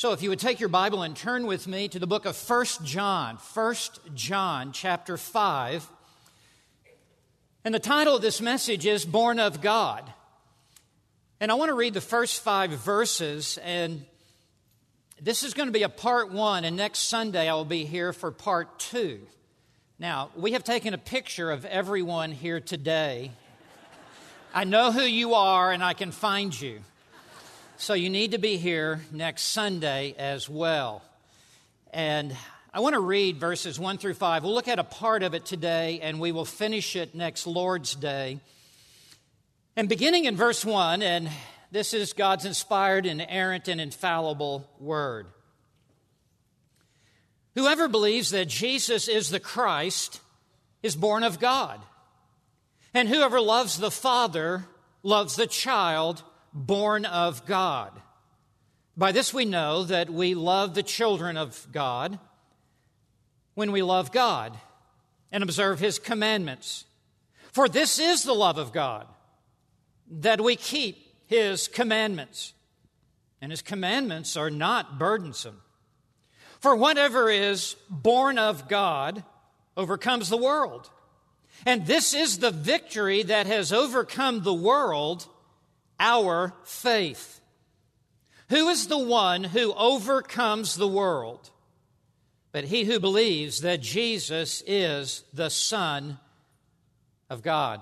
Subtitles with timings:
[0.00, 2.34] So if you would take your Bible and turn with me to the book of
[2.34, 3.74] 1 John, 1
[4.14, 5.86] John chapter 5.
[7.66, 10.10] And the title of this message is Born of God.
[11.38, 14.06] And I want to read the first five verses, and
[15.20, 18.14] this is going to be a part one, and next Sunday I will be here
[18.14, 19.20] for part two.
[19.98, 23.32] Now, we have taken a picture of everyone here today.
[24.54, 26.80] I know who you are, and I can find you.
[27.80, 31.02] So you need to be here next Sunday as well.
[31.94, 32.36] And
[32.74, 34.44] I want to read verses 1 through 5.
[34.44, 37.94] We'll look at a part of it today, and we will finish it next Lord's
[37.94, 38.38] Day.
[39.76, 41.30] And beginning in verse 1, and
[41.70, 45.28] this is God's inspired, inerrant, and infallible word.
[47.54, 50.20] Whoever believes that Jesus is the Christ
[50.82, 51.80] is born of God.
[52.92, 54.66] And whoever loves the Father
[55.02, 56.22] loves the child
[56.52, 57.92] born of God.
[58.96, 62.18] By this we know that we love the children of God
[63.54, 64.56] when we love God
[65.32, 66.84] and observe His commandments.
[67.52, 69.06] For this is the love of God,
[70.10, 72.52] that we keep His commandments.
[73.40, 75.60] And His commandments are not burdensome.
[76.60, 79.24] For whatever is born of God
[79.76, 80.90] overcomes the world.
[81.64, 85.26] And this is the victory that has overcome the world,
[86.00, 87.40] our faith.
[88.48, 91.50] Who is the one who overcomes the world?
[92.50, 96.18] But he who believes that Jesus is the Son
[97.28, 97.80] of God.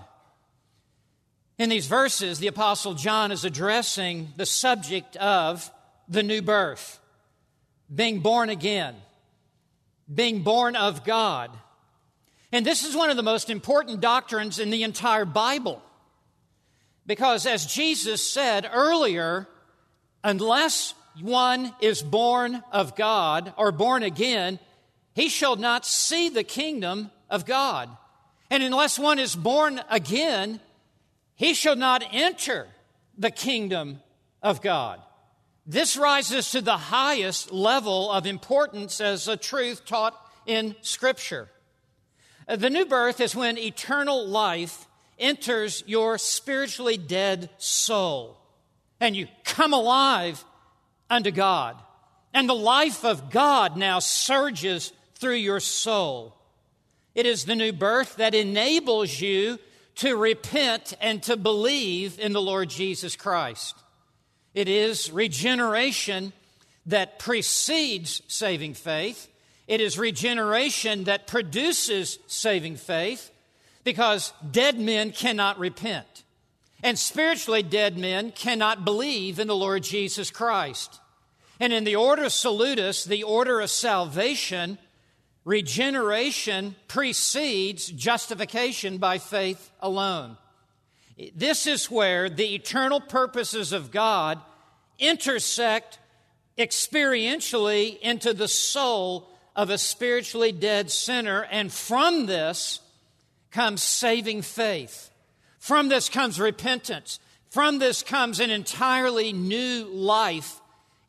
[1.56, 5.70] In these verses, the Apostle John is addressing the subject of
[6.06, 7.00] the new birth
[7.92, 8.94] being born again,
[10.12, 11.50] being born of God.
[12.52, 15.82] And this is one of the most important doctrines in the entire Bible.
[17.08, 19.48] Because as Jesus said earlier,
[20.22, 20.92] unless
[21.22, 24.60] one is born of God or born again,
[25.14, 27.88] he shall not see the kingdom of God.
[28.50, 30.60] And unless one is born again,
[31.34, 32.66] he shall not enter
[33.16, 34.00] the kingdom
[34.42, 35.00] of God.
[35.66, 41.48] This rises to the highest level of importance as a truth taught in Scripture.
[42.46, 44.87] The new birth is when eternal life
[45.18, 48.38] enters your spiritually dead soul
[49.00, 50.44] and you come alive
[51.10, 51.76] unto God.
[52.34, 56.36] And the life of God now surges through your soul.
[57.14, 59.58] It is the new birth that enables you
[59.96, 63.76] to repent and to believe in the Lord Jesus Christ.
[64.54, 66.32] It is regeneration
[66.86, 69.28] that precedes saving faith.
[69.66, 73.30] It is regeneration that produces saving faith
[73.88, 76.24] because dead men cannot repent.
[76.82, 81.00] And spiritually dead men cannot believe in the Lord Jesus Christ.
[81.58, 84.76] And in the ordo salutis, the order of salvation,
[85.46, 90.36] regeneration precedes justification by faith alone.
[91.34, 94.38] This is where the eternal purposes of God
[94.98, 95.98] intersect
[96.58, 101.46] experientially into the soul of a spiritually dead sinner.
[101.50, 102.80] And from this
[103.50, 105.10] comes saving faith.
[105.58, 107.20] From this comes repentance.
[107.50, 110.60] From this comes an entirely new life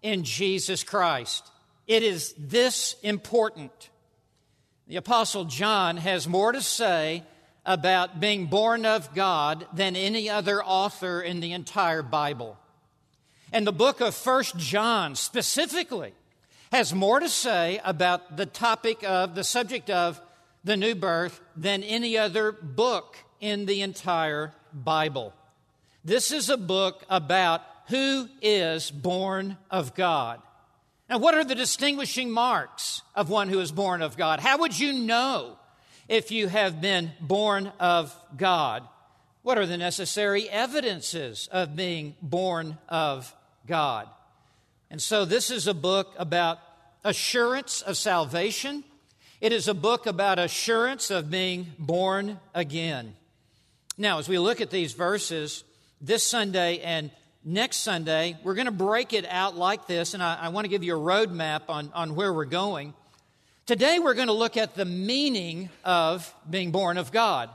[0.01, 1.49] in Jesus Christ.
[1.87, 3.89] It is this important.
[4.87, 7.23] The Apostle John has more to say
[7.65, 12.57] about being born of God than any other author in the entire Bible.
[13.51, 16.13] And the book of First John specifically
[16.71, 20.21] has more to say about the topic of the subject of
[20.63, 25.33] the new birth than any other book in the entire Bible.
[26.03, 30.41] This is a book about who is born of God.
[31.09, 34.39] Now, what are the distinguishing marks of one who is born of God?
[34.39, 35.57] How would you know
[36.07, 38.83] if you have been born of God?
[39.41, 43.33] What are the necessary evidences of being born of
[43.65, 44.07] God?
[44.91, 46.59] And so, this is a book about
[47.03, 48.83] assurance of salvation.
[49.41, 53.15] It is a book about assurance of being born again.
[53.97, 55.63] Now, as we look at these verses
[56.01, 57.09] this Sunday and
[57.45, 60.69] next Sunday, we're going to break it out like this, and I, I want to
[60.69, 62.93] give you a roadmap on, on where we're going.
[63.65, 67.49] Today, we're going to look at the meaning of being born of God.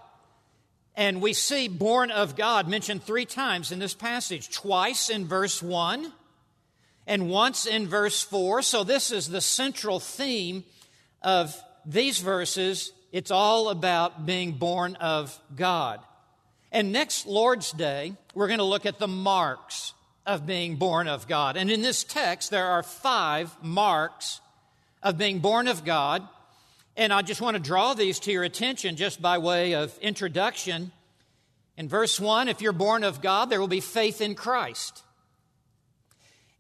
[0.94, 5.62] And we see born of God mentioned three times in this passage twice in verse
[5.62, 6.10] 1
[7.06, 8.62] and once in verse 4.
[8.62, 10.64] So, this is the central theme
[11.20, 11.54] of
[11.86, 12.92] these verses.
[13.12, 16.00] It's all about being born of God.
[16.72, 19.94] And next Lord's Day, we're going to look at the marks
[20.26, 21.56] of being born of God.
[21.56, 24.40] And in this text, there are five marks
[25.00, 26.26] of being born of God.
[26.96, 30.90] And I just want to draw these to your attention just by way of introduction.
[31.76, 35.03] In verse 1, if you're born of God, there will be faith in Christ.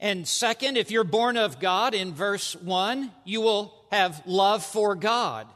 [0.00, 4.94] And second, if you're born of God, in verse 1, you will have love for
[4.94, 5.46] God.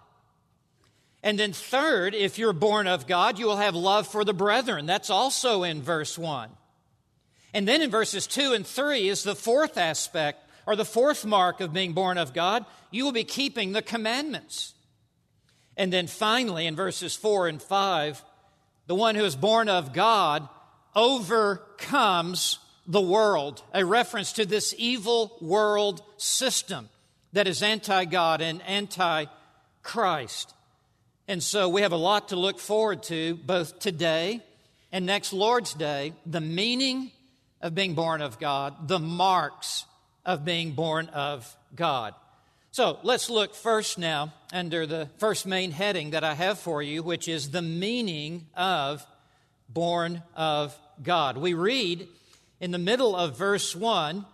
[1.23, 4.87] And then, third, if you're born of God, you will have love for the brethren.
[4.87, 6.49] That's also in verse 1.
[7.52, 11.61] And then in verses 2 and 3 is the fourth aspect, or the fourth mark
[11.61, 12.64] of being born of God.
[12.90, 14.75] You will be keeping the commandments.
[15.76, 18.23] And then finally, in verses 4 and 5,
[18.87, 20.49] the one who is born of God
[20.94, 22.58] overcomes
[22.88, 26.88] the world, a reference to this evil world system
[27.35, 29.26] that is anti God and anti
[29.82, 30.55] Christ.
[31.29, 34.43] And so we have a lot to look forward to both today
[34.90, 37.12] and next Lord's Day the meaning
[37.61, 39.85] of being born of God, the marks
[40.25, 42.14] of being born of God.
[42.70, 47.02] So let's look first now under the first main heading that I have for you,
[47.02, 49.05] which is the meaning of
[49.69, 51.37] born of God.
[51.37, 52.08] We read
[52.61, 54.25] in the middle of verse 1,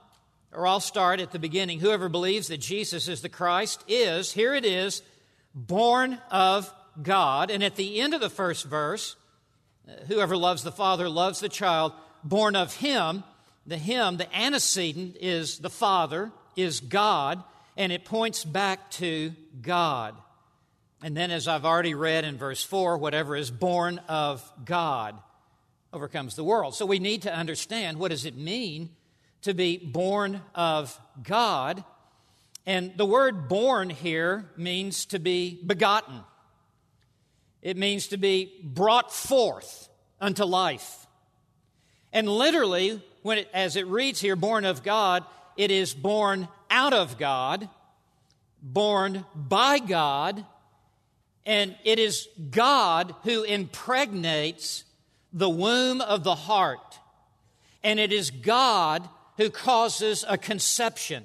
[0.53, 4.55] or I'll start at the beginning whoever believes that Jesus is the Christ is, here
[4.55, 5.03] it is,
[5.55, 6.73] born of
[7.03, 7.51] God.
[7.51, 9.17] And at the end of the first verse,
[9.89, 11.93] uh, whoever loves the Father loves the child,
[12.23, 13.25] born of Him.
[13.67, 17.43] The Him, the antecedent, is the Father, is God
[17.77, 20.15] and it points back to God.
[21.03, 25.19] And then, as I've already read in verse 4, whatever is born of God
[25.95, 26.75] overcomes the world.
[26.75, 28.91] So we need to understand what does it mean
[29.43, 31.85] to be born of God?
[32.67, 36.21] And the word born here means to be begotten.
[37.63, 39.89] It means to be brought forth
[40.21, 41.07] unto life.
[42.13, 45.25] And literally, when it, as it reads here, born of God,
[45.57, 47.69] it is born out of God,
[48.61, 50.45] born by God,
[51.47, 54.85] and it is God who impregnates
[55.35, 57.01] the womb of the heart.
[57.83, 61.25] And it is God who causes a conception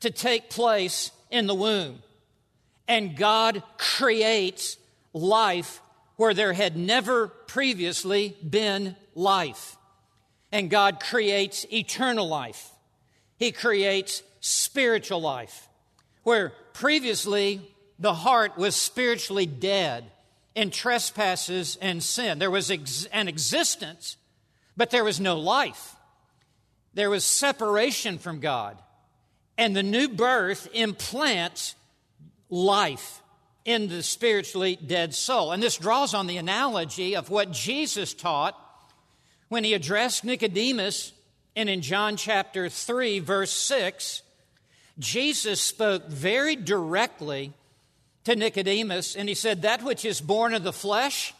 [0.00, 2.02] to take place in the womb.
[2.88, 4.78] And God creates
[5.12, 5.80] life
[6.16, 9.76] where there had never previously been life.
[10.50, 12.70] And God creates eternal life.
[13.36, 15.68] He creates spiritual life,
[16.22, 17.60] where previously
[17.98, 20.10] the heart was spiritually dead
[20.58, 22.40] in trespasses and sin.
[22.40, 24.16] There was ex- an existence,
[24.76, 25.94] but there was no life.
[26.94, 28.76] There was separation from God.
[29.56, 31.76] And the new birth implants
[32.50, 33.22] life
[33.64, 35.52] in the spiritually dead soul.
[35.52, 38.58] And this draws on the analogy of what Jesus taught
[39.48, 41.12] when he addressed Nicodemus
[41.54, 44.22] and in John chapter 3, verse 6,
[44.98, 47.52] Jesus spoke very directly
[48.28, 51.32] to Nicodemus, and he said, That which is born of the flesh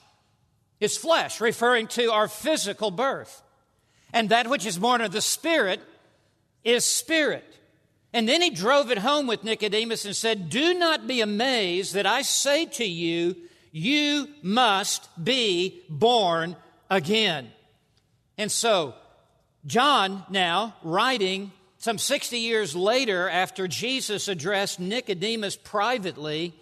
[0.81, 3.43] is flesh, referring to our physical birth.
[4.11, 5.81] And that which is born of the Spirit
[6.65, 7.45] is spirit.
[8.15, 12.07] And then he drove it home with Nicodemus and said, Do not be amazed that
[12.07, 13.37] I say to you,
[13.71, 16.57] you must be born
[16.89, 17.51] again.
[18.39, 18.95] And so,
[19.67, 26.55] John, now writing some 60 years later after Jesus addressed Nicodemus privately,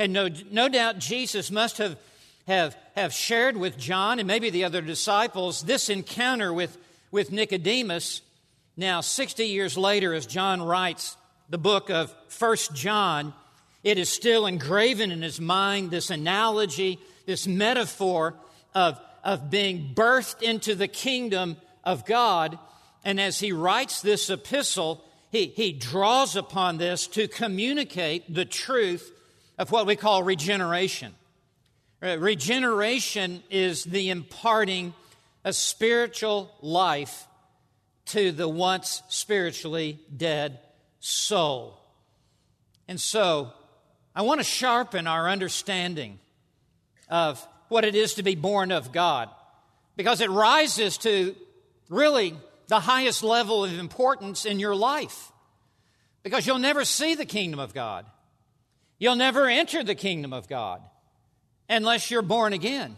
[0.00, 1.98] and no, no doubt Jesus must have,
[2.46, 6.78] have, have shared with John and maybe the other disciples this encounter with,
[7.10, 8.22] with Nicodemus.
[8.78, 11.18] Now, 60 years later, as John writes
[11.50, 13.34] the book of First John,
[13.84, 18.36] it is still engraven in his mind this analogy, this metaphor
[18.74, 22.58] of, of being birthed into the kingdom of God.
[23.04, 29.12] And as he writes this epistle, he, he draws upon this to communicate the truth
[29.60, 31.12] of what we call regeneration.
[32.02, 34.94] Uh, regeneration is the imparting
[35.44, 37.26] a spiritual life
[38.06, 40.58] to the once spiritually dead
[40.98, 41.78] soul.
[42.88, 43.52] And so,
[44.16, 46.18] I want to sharpen our understanding
[47.10, 49.28] of what it is to be born of God
[49.94, 51.36] because it rises to
[51.90, 52.34] really
[52.68, 55.30] the highest level of importance in your life
[56.22, 58.06] because you'll never see the kingdom of God.
[59.00, 60.82] You'll never enter the kingdom of God
[61.68, 62.96] unless you're born again.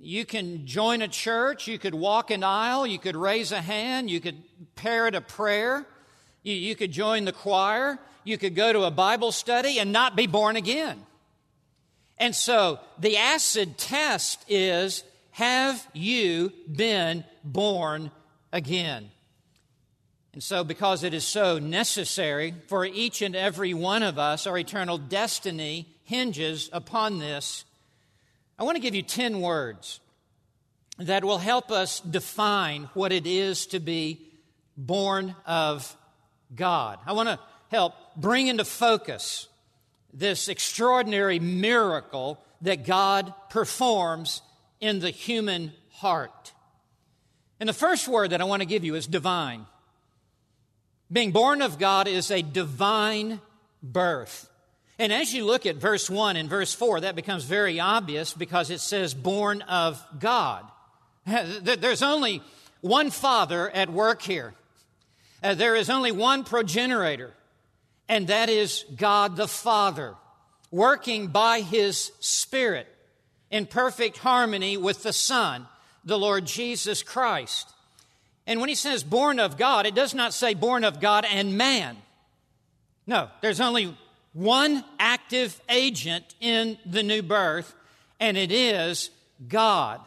[0.00, 4.08] You can join a church, you could walk an aisle, you could raise a hand,
[4.08, 4.36] you could
[4.76, 5.84] parrot a prayer,
[6.42, 10.16] you, you could join the choir, you could go to a Bible study and not
[10.16, 11.04] be born again.
[12.16, 18.12] And so the acid test is have you been born
[18.52, 19.10] again.
[20.32, 24.56] And so, because it is so necessary for each and every one of us, our
[24.56, 27.64] eternal destiny hinges upon this.
[28.58, 30.00] I want to give you 10 words
[30.98, 34.20] that will help us define what it is to be
[34.76, 35.96] born of
[36.54, 36.98] God.
[37.06, 39.48] I want to help bring into focus
[40.12, 44.42] this extraordinary miracle that God performs
[44.80, 46.52] in the human heart.
[47.58, 49.66] And the first word that I want to give you is divine.
[51.12, 53.40] Being born of God is a divine
[53.82, 54.48] birth.
[54.98, 58.70] And as you look at verse 1 and verse 4, that becomes very obvious because
[58.70, 60.64] it says born of God.
[61.26, 62.42] There's only
[62.80, 64.54] one father at work here.
[65.42, 67.32] Uh, there is only one progenitor,
[68.08, 70.14] and that is God the Father,
[70.70, 72.86] working by His Spirit
[73.50, 75.66] in perfect harmony with the Son,
[76.04, 77.72] the Lord Jesus Christ.
[78.46, 81.56] And when He says born of God, it does not say born of God and
[81.56, 81.96] man.
[83.06, 83.96] No, there's only
[84.32, 87.74] one active agent in the new birth,
[88.18, 89.10] and it is
[89.48, 90.00] God.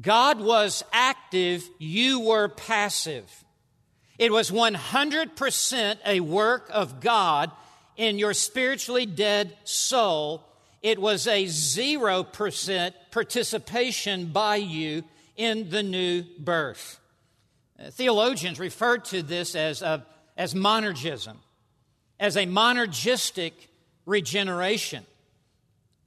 [0.00, 3.44] God was active, you were passive.
[4.18, 7.50] It was 100% a work of God
[7.96, 10.44] in your spiritually dead soul.
[10.82, 15.04] It was a 0% participation by you
[15.36, 17.00] in the new birth.
[17.78, 20.04] Uh, theologians refer to this as, a,
[20.36, 21.36] as monergism,
[22.18, 23.52] as a monergistic
[24.06, 25.04] regeneration.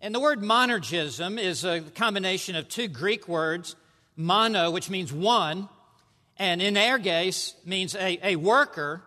[0.01, 3.75] And the word monergism is a combination of two Greek words,
[4.15, 5.69] mono, which means one,
[6.37, 9.03] and energes means a, a worker.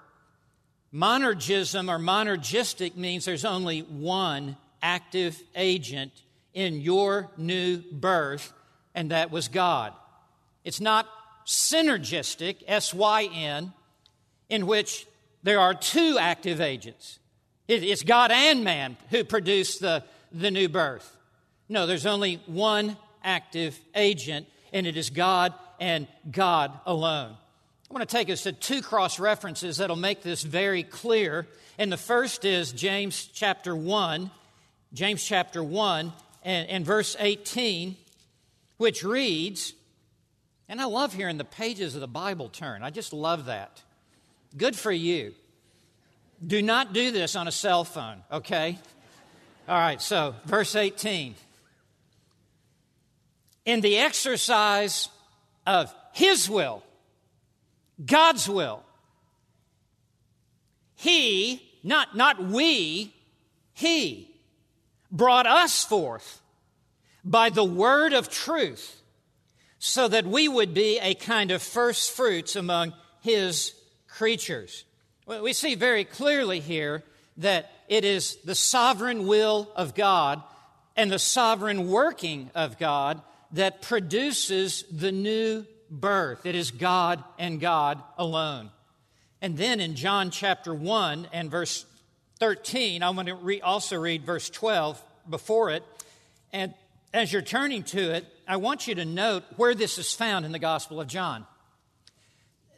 [0.92, 6.12] Monergism or monergistic means there's only one active agent
[6.52, 8.52] in your new birth,
[8.94, 9.94] and that was God.
[10.64, 11.08] It's not
[11.52, 13.72] synergistic, S Y N,
[14.48, 15.06] in which
[15.42, 17.18] there are two active agents.
[17.68, 21.16] It's God and man who produce the, the new birth.
[21.68, 27.36] No, there's only one active agent, and it is God and God alone.
[27.90, 31.46] I want to take us to two cross references that'll make this very clear.
[31.78, 34.30] And the first is James chapter 1,
[34.92, 37.96] James chapter 1 and, and verse 18,
[38.78, 39.74] which reads,
[40.72, 42.82] and I love hearing the pages of the Bible turn.
[42.82, 43.82] I just love that.
[44.56, 45.34] Good for you.
[46.44, 48.78] Do not do this on a cell phone, okay?
[49.68, 51.34] All right, so verse 18.
[53.66, 55.10] In the exercise
[55.66, 56.82] of His will,
[58.02, 58.82] God's will,
[60.96, 63.14] He, not, not we,
[63.74, 64.34] He
[65.10, 66.40] brought us forth
[67.22, 69.01] by the word of truth
[69.84, 73.74] so that we would be a kind of first fruits among His
[74.06, 74.84] creatures.
[75.26, 77.02] We see very clearly here
[77.38, 80.40] that it is the sovereign will of God
[80.94, 83.22] and the sovereign working of God
[83.54, 86.46] that produces the new birth.
[86.46, 88.70] It is God and God alone.
[89.40, 91.86] And then in John chapter 1 and verse
[92.38, 95.82] 13, I'm going to re- also read verse 12 before it.
[96.52, 96.72] And
[97.12, 100.52] as you're turning to it, I want you to note where this is found in
[100.52, 101.46] the Gospel of John.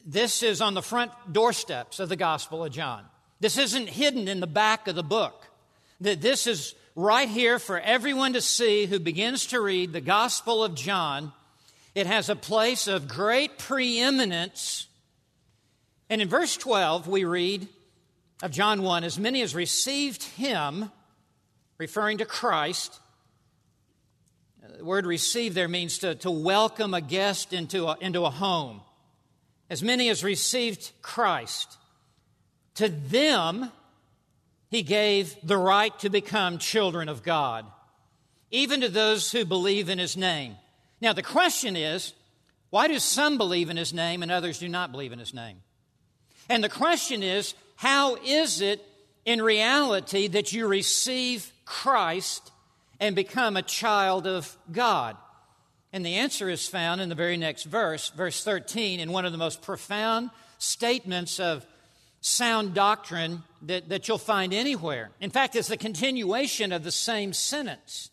[0.07, 3.04] This is on the front doorsteps of the Gospel of John.
[3.40, 5.49] This isn't hidden in the back of the book.
[6.00, 10.62] That this is right here for everyone to see who begins to read the Gospel
[10.62, 11.33] of John.
[11.97, 14.87] It has a place of great preeminence.
[16.09, 17.66] And in verse 12, we read
[18.45, 20.93] of John 1 As many as received him,
[21.78, 23.00] referring to Christ,
[24.78, 28.81] the word receive there means to, to welcome a guest into a, into a home.
[29.71, 31.78] As many as received Christ,
[32.75, 33.71] to them
[34.71, 37.64] he gave the right to become children of God,
[38.50, 40.57] even to those who believe in his name.
[41.00, 42.12] Now, the question is
[42.71, 45.59] why do some believe in his name and others do not believe in his name?
[46.49, 48.85] And the question is how is it
[49.25, 52.50] in reality that you receive Christ
[53.01, 55.17] and become a child of God?
[55.93, 59.33] And the answer is found in the very next verse, verse 13, in one of
[59.33, 61.65] the most profound statements of
[62.21, 65.11] sound doctrine that, that you'll find anywhere.
[65.21, 68.11] In fact, it's the continuation of the same sentence.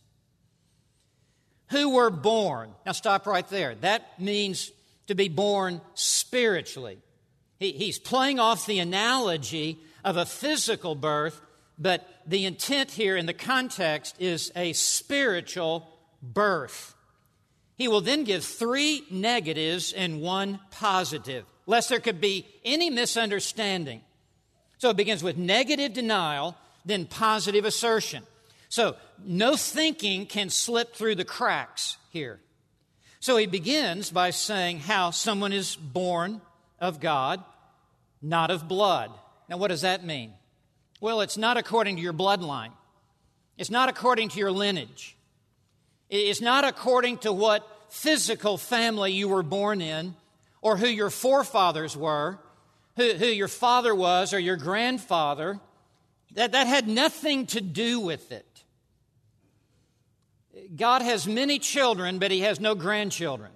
[1.69, 2.71] Who were born.
[2.85, 3.75] Now, stop right there.
[3.75, 4.71] That means
[5.07, 6.99] to be born spiritually.
[7.57, 11.39] He, he's playing off the analogy of a physical birth
[11.77, 15.87] but the intent here in the context is a spiritual
[16.21, 16.95] birth.
[17.81, 24.01] he will then give three negatives and one positive, lest there could be any misunderstanding.
[24.77, 28.23] So it begins with negative denial, then positive assertion.
[28.69, 32.39] So no thinking can slip through the cracks here.
[33.19, 36.41] So he begins by saying how someone is born
[36.79, 37.43] of God,
[38.21, 39.11] not of blood.
[39.49, 40.33] Now, what does that mean?
[41.01, 42.71] Well, it's not according to your bloodline,
[43.57, 45.17] it's not according to your lineage,
[46.09, 50.15] it's not according to what physical family you were born in
[50.61, 52.39] or who your forefathers were,
[52.95, 55.59] who, who your father was or your grandfather.
[56.35, 58.63] That, that had nothing to do with it.
[60.75, 63.51] God has many children, but He has no grandchildren.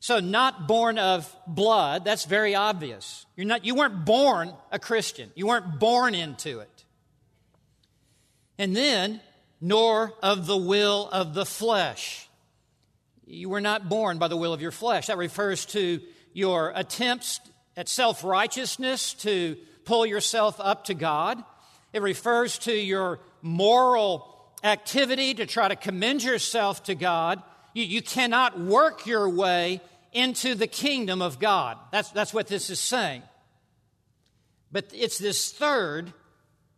[0.00, 3.26] So, not born of blood, that's very obvious.
[3.36, 6.84] You're not, you weren't born a Christian, you weren't born into it.
[8.58, 9.20] And then,
[9.60, 12.28] nor of the will of the flesh.
[13.26, 15.08] You were not born by the will of your flesh.
[15.08, 16.00] That refers to
[16.32, 17.40] your attempts
[17.76, 21.42] at self righteousness to pull yourself up to God.
[21.92, 27.42] It refers to your moral activity to try to commend yourself to God.
[27.78, 29.80] You, you cannot work your way
[30.12, 31.78] into the kingdom of God.
[31.92, 33.22] That's, that's what this is saying.
[34.72, 36.12] But it's this third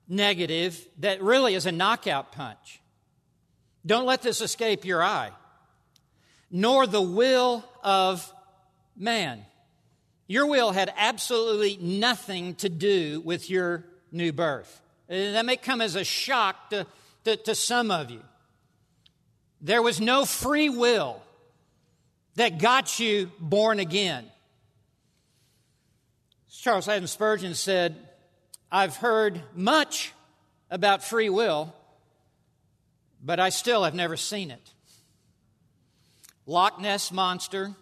[0.07, 2.83] negative that really is a knockout punch.
[3.87, 5.31] Don't let this escape your eye.
[6.51, 8.31] Nor the will of
[8.95, 9.47] man.
[10.27, 14.83] Your will had absolutely nothing to do with your new birth.
[15.09, 16.87] Uh, that may come as a shock to
[17.25, 18.21] to, to some of you.
[19.61, 21.21] There was no free will
[22.37, 24.25] that got you born again.
[26.51, 27.97] Charles Haddon Spurgeon said,
[28.71, 30.13] I've heard much
[30.71, 31.75] about free will,
[33.23, 34.73] but I still have never seen it.
[36.47, 37.75] Loch Ness Monster,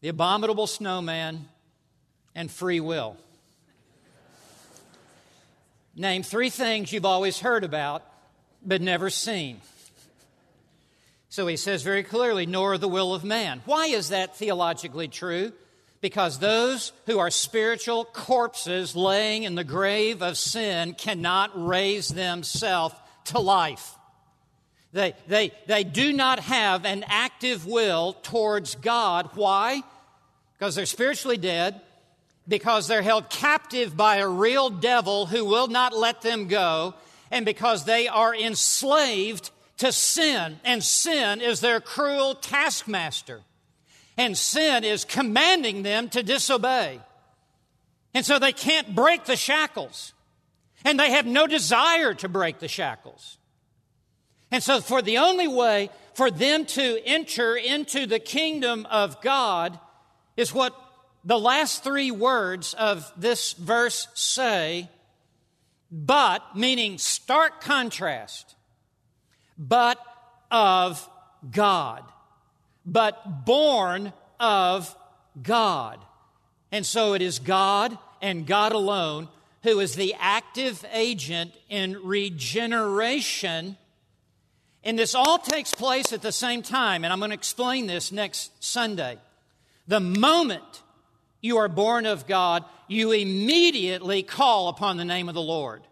[0.00, 1.48] the abominable snowman,
[2.34, 3.16] and free will.
[5.96, 8.04] Name three things you've always heard about
[8.64, 9.60] but never seen.
[11.34, 13.60] So he says very clearly, nor the will of man.
[13.64, 15.52] Why is that theologically true?
[16.00, 22.94] Because those who are spiritual corpses laying in the grave of sin cannot raise themselves
[23.24, 23.96] to life.
[24.92, 29.30] They, they, they do not have an active will towards God.
[29.34, 29.82] Why?
[30.56, 31.80] Because they're spiritually dead,
[32.46, 36.94] because they're held captive by a real devil who will not let them go,
[37.32, 43.40] and because they are enslaved to sin, and sin is their cruel taskmaster,
[44.16, 47.00] and sin is commanding them to disobey.
[48.14, 50.12] And so they can't break the shackles,
[50.84, 53.38] and they have no desire to break the shackles.
[54.50, 59.78] And so, for the only way for them to enter into the kingdom of God
[60.36, 60.74] is what
[61.24, 64.88] the last three words of this verse say
[65.96, 68.53] but, meaning stark contrast,
[69.58, 69.98] but
[70.50, 71.08] of
[71.50, 72.02] God,
[72.84, 74.94] but born of
[75.42, 75.98] God.
[76.72, 79.28] And so it is God and God alone
[79.62, 83.76] who is the active agent in regeneration.
[84.82, 88.12] And this all takes place at the same time, and I'm going to explain this
[88.12, 89.18] next Sunday.
[89.88, 90.82] The moment
[91.40, 95.82] you are born of God, you immediately call upon the name of the Lord.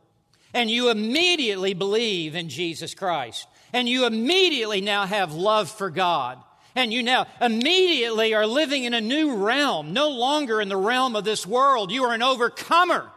[0.54, 3.46] And you immediately believe in Jesus Christ.
[3.72, 6.38] And you immediately now have love for God.
[6.74, 11.16] And you now immediately are living in a new realm, no longer in the realm
[11.16, 11.90] of this world.
[11.90, 13.10] You are an overcomer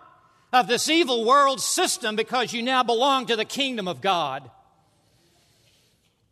[0.51, 4.49] of this evil world system because you now belong to the kingdom of God.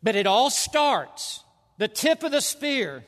[0.01, 1.41] But it all starts,
[1.77, 3.05] the tip of the spear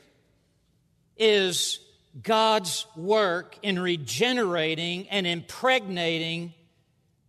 [1.18, 1.78] is
[2.22, 6.54] God's work in regenerating and impregnating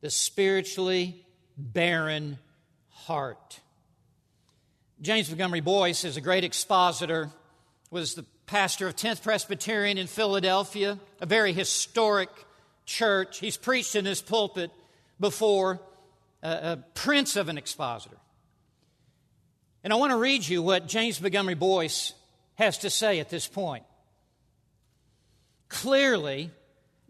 [0.02, 1.26] the spiritually
[1.58, 2.40] barren
[2.90, 3.60] heart.
[5.00, 7.30] James Montgomery Boice is a great expositor,
[7.92, 12.30] was the pastor of 10th Presbyterian in Philadelphia, a very historic
[12.88, 13.38] church.
[13.38, 14.72] He's preached in his pulpit
[15.20, 15.80] before,
[16.42, 18.18] a, a prince of an expositor.
[19.84, 22.14] And I want to read you what James Montgomery Boice
[22.56, 23.84] has to say at this point.
[25.70, 26.50] Clearly,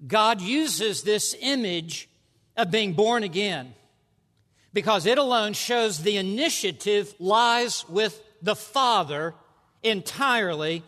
[0.05, 2.09] God uses this image
[2.57, 3.73] of being born again
[4.77, 9.33] because it alone shows the initiative lies with the Father
[9.81, 10.83] entirely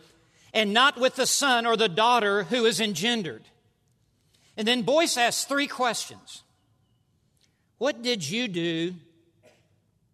[0.54, 3.42] and not with the son or the daughter who is engendered.
[4.56, 6.44] And then Boice asks three questions
[7.78, 8.94] What did you do?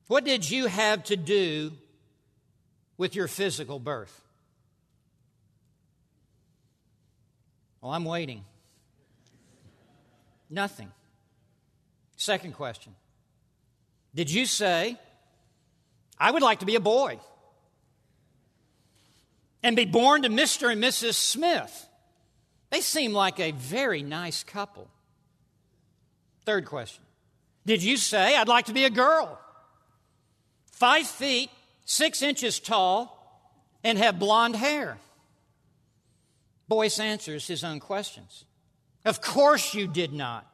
[0.07, 1.71] What did you have to do
[2.97, 4.23] with your physical birth?
[7.83, 8.43] Well, I'm waiting.
[10.49, 10.91] Nothing.
[12.17, 12.95] Second question
[14.17, 14.99] Did you say,
[16.19, 17.21] I would like to be a boy
[19.63, 20.73] and be born to Mr.
[20.73, 21.15] and Mrs.
[21.15, 21.87] Smith?
[22.71, 24.89] They seem like a very nice couple.
[26.47, 27.05] Third question
[27.67, 29.39] Did you say, I'd like to be a girl?
[30.73, 31.51] Five feet,
[31.85, 33.13] six inches tall,
[33.85, 34.97] and have blonde hair?
[36.69, 38.47] Boice answers his own questions.
[39.05, 40.47] Of course you did not.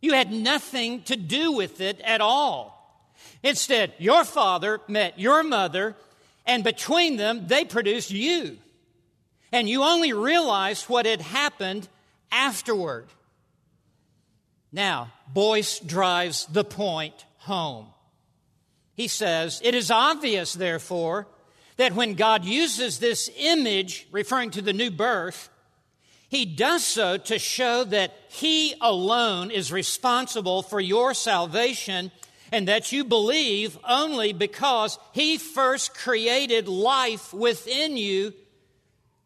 [0.00, 2.73] You had nothing to do with it at all.
[3.42, 5.94] Instead, your father met your mother,
[6.46, 8.58] and between them, they produced you.
[9.52, 11.88] And you only realized what had happened
[12.32, 13.06] afterward.
[14.72, 17.86] Now, Boice drives the point home.
[18.94, 21.26] He says, It is obvious, therefore,
[21.76, 25.48] that when God uses this image, referring to the new birth,
[26.34, 32.10] he does so to show that He alone is responsible for your salvation
[32.54, 38.32] and that you believe only because He first created life within you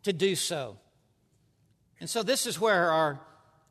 [0.04, 0.78] to do so.
[2.00, 3.20] And so, this is where our,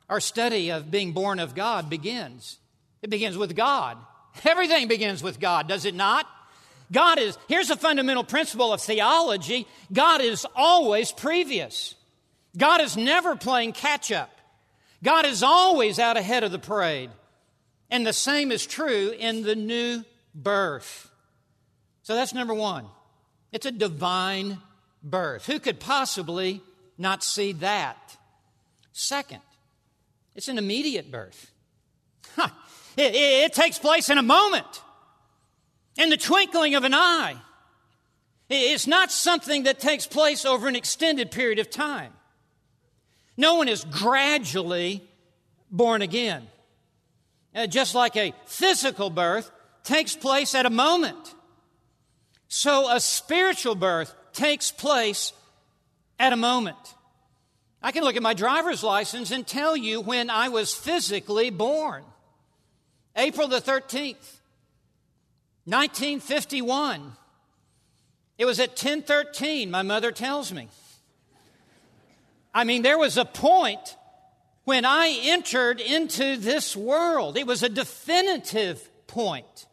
[0.09, 2.59] our study of being born of God begins.
[3.01, 3.97] It begins with God.
[4.45, 6.27] Everything begins with God, does it not?
[6.91, 11.95] God is, here's a fundamental principle of theology God is always previous.
[12.55, 14.29] God is never playing catch up.
[15.03, 17.09] God is always out ahead of the parade.
[17.89, 20.03] And the same is true in the new
[20.35, 21.09] birth.
[22.03, 22.85] So that's number one.
[23.51, 24.59] It's a divine
[25.03, 25.45] birth.
[25.45, 26.61] Who could possibly
[26.97, 28.17] not see that?
[28.91, 29.41] Second,
[30.35, 31.51] it's an immediate birth.
[32.35, 32.49] Huh.
[32.97, 34.81] It, it, it takes place in a moment,
[35.97, 37.37] in the twinkling of an eye.
[38.49, 42.13] It's not something that takes place over an extended period of time.
[43.35, 45.03] No one is gradually
[45.69, 46.47] born again.
[47.57, 49.49] Uh, just like a physical birth
[49.83, 51.33] takes place at a moment.
[52.49, 55.33] So a spiritual birth takes place
[56.19, 56.77] at a moment.
[57.81, 62.03] I can look at my driver's license and tell you when I was physically born.
[63.15, 64.37] April the 13th,
[65.65, 67.13] 1951.
[68.37, 70.67] It was at 1013, my mother tells me.
[72.53, 73.95] I mean, there was a point
[74.67, 77.37] when I entered into this world.
[77.37, 79.65] It was a definitive point.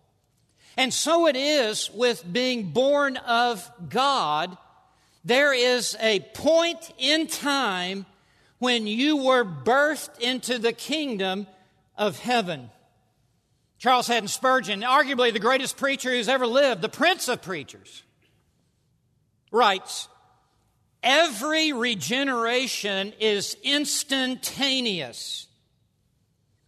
[0.76, 4.56] And so it is with being born of God.
[5.24, 8.06] There is a point in time
[8.60, 11.48] when you were birthed into the kingdom
[11.98, 12.70] of heaven.
[13.78, 18.04] Charles Haddon Spurgeon, arguably the greatest preacher who's ever lived, the prince of preachers,
[19.50, 20.06] writes
[21.04, 25.46] Every regeneration is instantaneous.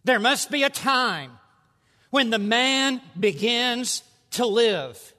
[0.03, 1.31] There must be a time
[2.11, 5.13] when the man begins to live.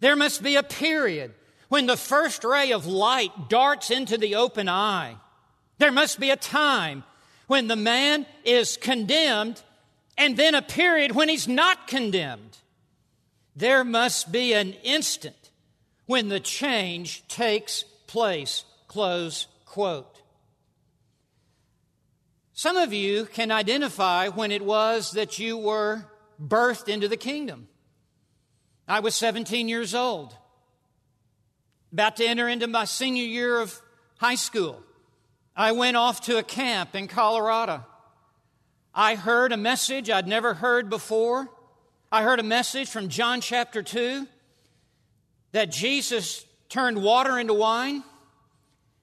[0.00, 1.34] There must be a period
[1.68, 5.16] when the first ray of light darts into the open eye.
[5.76, 7.04] There must be a time
[7.48, 9.62] when the man is condemned
[10.16, 12.56] and then a period when he's not condemned.
[13.54, 15.50] There must be an instant
[16.06, 18.64] when the change takes place.
[18.88, 20.22] Close quote.
[22.54, 26.04] Some of you can identify when it was that you were
[26.42, 27.68] birthed into the kingdom.
[28.88, 30.34] I was 17 years old,
[31.92, 33.80] about to enter into my senior year of
[34.16, 34.82] high school.
[35.54, 37.84] I went off to a camp in Colorado.
[38.94, 41.48] I heard a message I'd never heard before.
[42.10, 44.26] I heard a message from John chapter 2
[45.52, 48.02] that Jesus turned water into wine.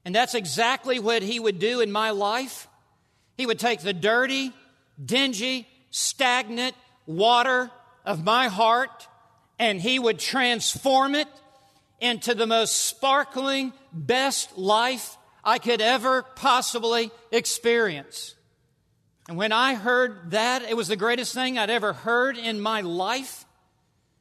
[0.03, 2.67] And that's exactly what he would do in my life.
[3.37, 4.53] He would take the dirty,
[5.03, 6.75] dingy, stagnant
[7.05, 7.71] water
[8.05, 9.07] of my heart
[9.59, 11.27] and he would transform it
[11.99, 18.35] into the most sparkling, best life I could ever possibly experience.
[19.27, 22.81] And when I heard that, it was the greatest thing I'd ever heard in my
[22.81, 23.45] life.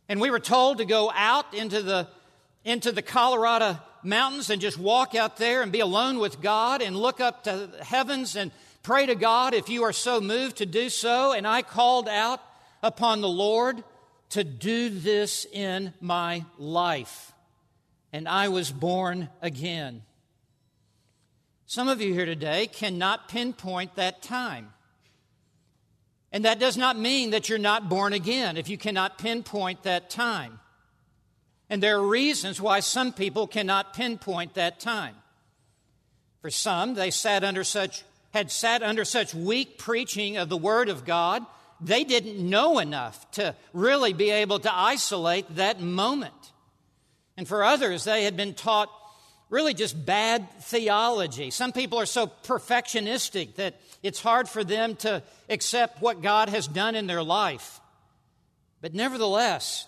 [0.08, 2.08] And we were told to go out into the,
[2.64, 6.96] into the Colorado mountains and just walk out there and be alone with God and
[6.96, 8.50] look up to the heavens and
[8.82, 11.32] pray to God if you are so moved to do so.
[11.32, 12.40] And I called out
[12.82, 13.82] upon the Lord
[14.30, 17.32] to do this in my life.
[18.12, 20.02] And I was born again.
[21.66, 24.70] Some of you here today cannot pinpoint that time.
[26.30, 30.10] And that does not mean that you're not born again if you cannot pinpoint that
[30.10, 30.60] time.
[31.70, 35.14] And there are reasons why some people cannot pinpoint that time.
[36.42, 40.88] For some, they sat under such, had sat under such weak preaching of the Word
[40.88, 41.44] of God,
[41.80, 46.34] they didn't know enough to really be able to isolate that moment.
[47.36, 48.90] And for others, they had been taught
[49.50, 51.50] really just bad theology.
[51.50, 56.66] Some people are so perfectionistic that it's hard for them to accept what God has
[56.66, 57.80] done in their life.
[58.80, 59.86] But nevertheless,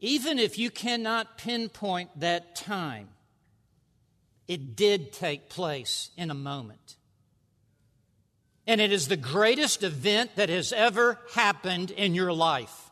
[0.00, 3.08] even if you cannot pinpoint that time,
[4.48, 6.96] it did take place in a moment.
[8.66, 12.90] And it is the greatest event that has ever happened in your life.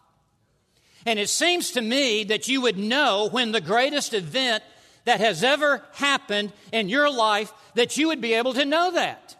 [1.06, 4.62] And it seems to me that you would know when the greatest event
[5.04, 9.36] that has ever happened in your life that you would be able to know that.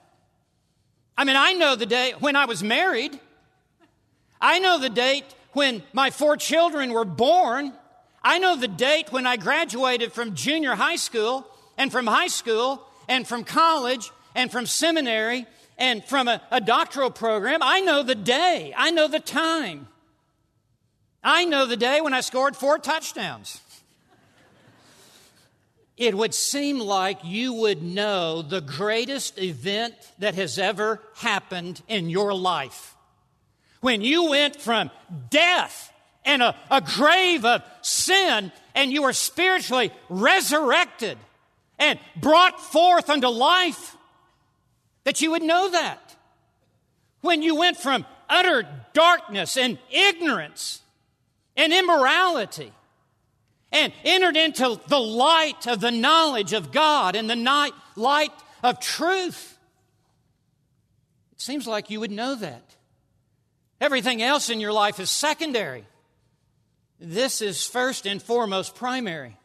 [1.17, 3.19] I mean, I know the day when I was married.
[4.41, 7.73] I know the date when my four children were born.
[8.23, 12.83] I know the date when I graduated from junior high school and from high school
[13.09, 15.47] and from college and from seminary
[15.79, 17.61] and from a, a doctoral program.
[17.63, 18.75] I know the day.
[18.77, 19.89] I know the time.
[21.23, 23.61] I know the day when I scored four touchdowns.
[25.97, 32.09] It would seem like you would know the greatest event that has ever happened in
[32.09, 32.95] your life.
[33.81, 34.91] When you went from
[35.31, 35.93] death
[36.25, 41.19] and a, a grave of sin and you were spiritually resurrected
[41.79, 43.97] and brought forth unto life,
[45.05, 46.17] that you would know that.
[47.21, 50.83] When you went from utter darkness and ignorance
[51.57, 52.73] and immorality
[53.73, 58.81] and entered into the light of the knowledge of God and the night, light of
[58.81, 59.59] truth.
[61.33, 62.68] It seems like you would know that.
[63.81, 65.85] Everything else in your life is secondary.
[66.99, 69.37] This is first and foremost primary.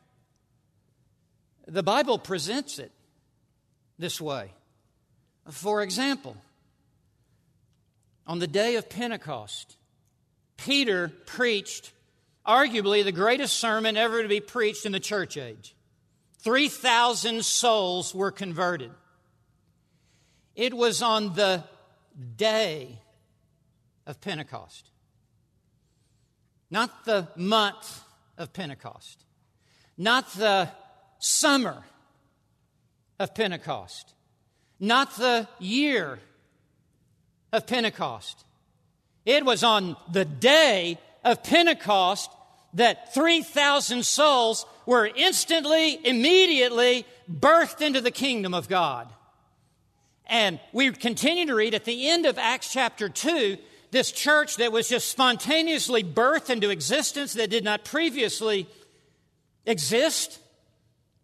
[1.68, 2.92] The Bible presents it
[4.00, 4.52] this way.
[5.50, 6.36] For example,
[8.26, 9.78] on the day of Pentecost,
[10.58, 11.92] Peter preached
[12.46, 15.76] arguably the greatest sermon ever to be preached in the church age.
[16.40, 18.92] 3,000 souls were converted.
[20.56, 21.64] It was on the
[22.36, 23.00] day
[24.06, 24.90] of Pentecost,
[26.70, 28.04] not the month
[28.38, 29.24] of Pentecost,
[29.98, 30.70] not the
[31.20, 31.84] summer
[33.20, 34.14] of Pentecost,
[34.80, 36.20] not the year
[37.52, 38.46] of Pentecost.
[39.26, 42.30] It was on the day of Pentecost
[42.74, 49.08] that 3,000 souls were instantly, immediately birthed into the kingdom of God.
[50.26, 53.58] And we continue to read at the end of Acts chapter 2,
[53.94, 58.68] this church that was just spontaneously birthed into existence that did not previously
[59.66, 60.40] exist.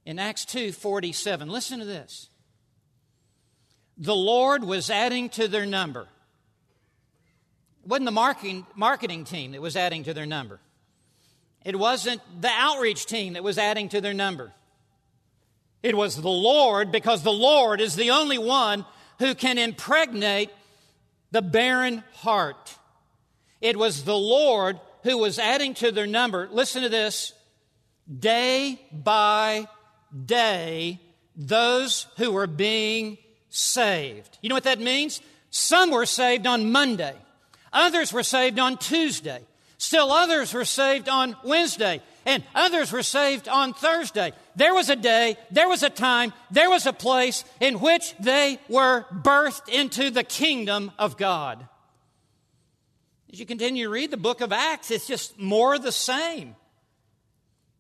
[0.06, 2.30] In Acts 2 47, listen to this.
[3.98, 6.08] The Lord was adding to their number
[7.84, 10.60] it wasn't the marketing, marketing team that was adding to their number.
[11.66, 14.54] It wasn't the outreach team that was adding to their number.
[15.82, 18.86] It was the Lord, because the Lord is the only one
[19.18, 20.50] who can impregnate
[21.32, 22.76] the barren heart.
[23.62, 26.48] It was the Lord who was adding to their number.
[26.52, 27.34] Listen to this
[28.08, 29.68] day by
[30.26, 31.00] day,
[31.36, 33.18] those who were being
[33.50, 34.38] saved.
[34.42, 35.22] You know what that means?
[35.50, 37.16] Some were saved on Monday.
[37.72, 39.42] Others were saved on Tuesday.
[39.78, 42.02] Still others were saved on Wednesday.
[42.26, 44.34] And others were saved on Thursday.
[44.60, 48.60] There was a day, there was a time, there was a place in which they
[48.68, 51.66] were birthed into the kingdom of God.
[53.32, 56.58] As you continue to read the book of Acts, it's just more the same.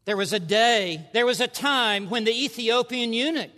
[0.06, 3.52] There was a day, there was a time when the Ethiopian eunuch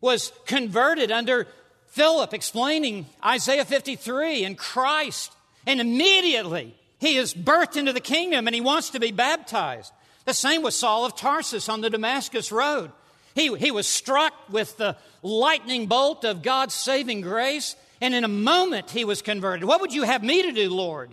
[0.00, 1.46] was converted under
[1.88, 5.32] Philip explaining Isaiah 53 and Christ
[5.66, 9.92] and immediately he is birthed into the kingdom and he wants to be baptized.
[10.24, 12.92] The same with Saul of Tarsus on the Damascus Road.
[13.34, 18.28] He, he was struck with the lightning bolt of God's saving grace, and in a
[18.28, 19.64] moment he was converted.
[19.64, 21.10] What would you have me to do, Lord?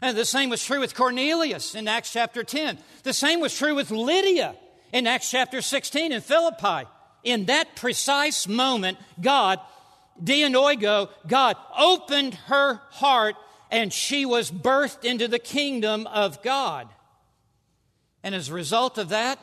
[0.00, 2.78] And the same was true with Cornelius in Acts chapter 10.
[3.02, 4.54] The same was true with Lydia
[4.92, 6.88] in Acts chapter 16 in Philippi.
[7.24, 9.60] In that precise moment, God,
[10.22, 13.34] dianoigo, God opened her heart
[13.70, 16.88] and she was birthed into the kingdom of God.
[18.22, 19.38] And as a result of that,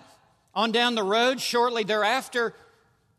[0.53, 2.53] on down the road, shortly thereafter,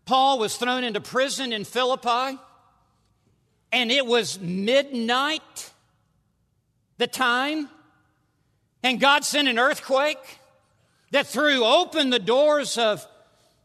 [0.04, 2.38] Paul was thrown into prison in Philippi,
[3.72, 5.70] and it was midnight,
[6.98, 7.68] the time,
[8.82, 10.38] and God sent an earthquake,
[11.10, 13.06] that threw open the doors of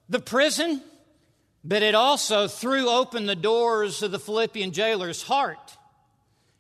[0.10, 0.82] the prison,
[1.64, 5.78] but it also threw open the doors of the Philippian jailer's heart.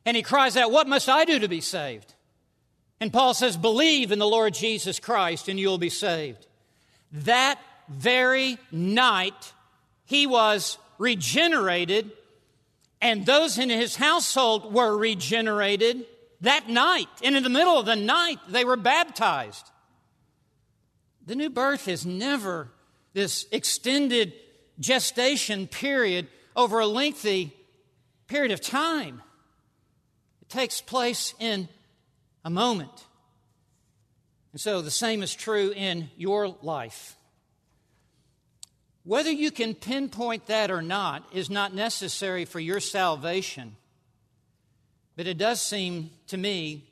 [0.05, 2.10] And he cries out, What must I do to be saved?
[3.01, 6.45] And Paul says, Believe in the Lord Jesus Christ and you'll be saved.
[7.11, 7.59] That
[7.89, 9.53] very night,
[10.05, 12.11] he was regenerated,
[13.01, 16.05] and those in his household were regenerated
[16.41, 17.07] that night.
[17.23, 19.69] And in the middle of the night, they were baptized.
[21.25, 22.69] The new birth is never
[23.13, 24.33] this extended
[24.79, 27.55] gestation period over a lengthy
[28.27, 29.23] period of time.
[30.43, 31.67] It takes place in
[32.43, 33.05] a moment.
[34.51, 37.15] And so the same is true in your life.
[39.03, 43.75] Whether you can pinpoint that or not is not necessary for your salvation,
[45.15, 46.85] but it does seem to me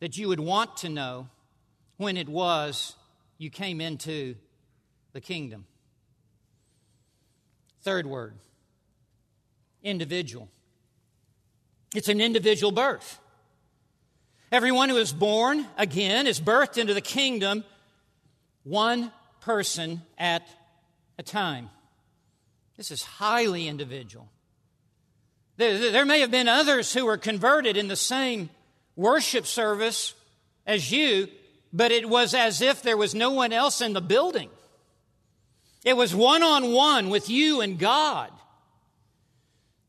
[0.00, 1.28] that you would want to know
[1.98, 2.96] when it was
[3.38, 4.34] you came into
[5.12, 5.66] the kingdom.
[7.82, 8.34] Third word
[9.82, 10.48] individual.
[11.94, 13.18] It's an individual birth.
[14.52, 17.64] Everyone who is born again is birthed into the kingdom,
[18.64, 20.42] one person at
[21.18, 21.70] a time.
[22.76, 24.28] This is highly individual.
[25.56, 28.48] There, may have been others who were converted in the same
[28.96, 30.14] worship service
[30.66, 31.28] as you,
[31.72, 34.48] but it was as if there was no one else in the building.
[35.84, 38.30] It was one on one with you and God.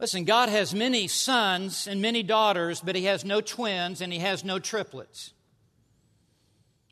[0.02, 4.18] Listen, God has many sons and many daughters, but He has no twins and He
[4.18, 5.32] has no triplets.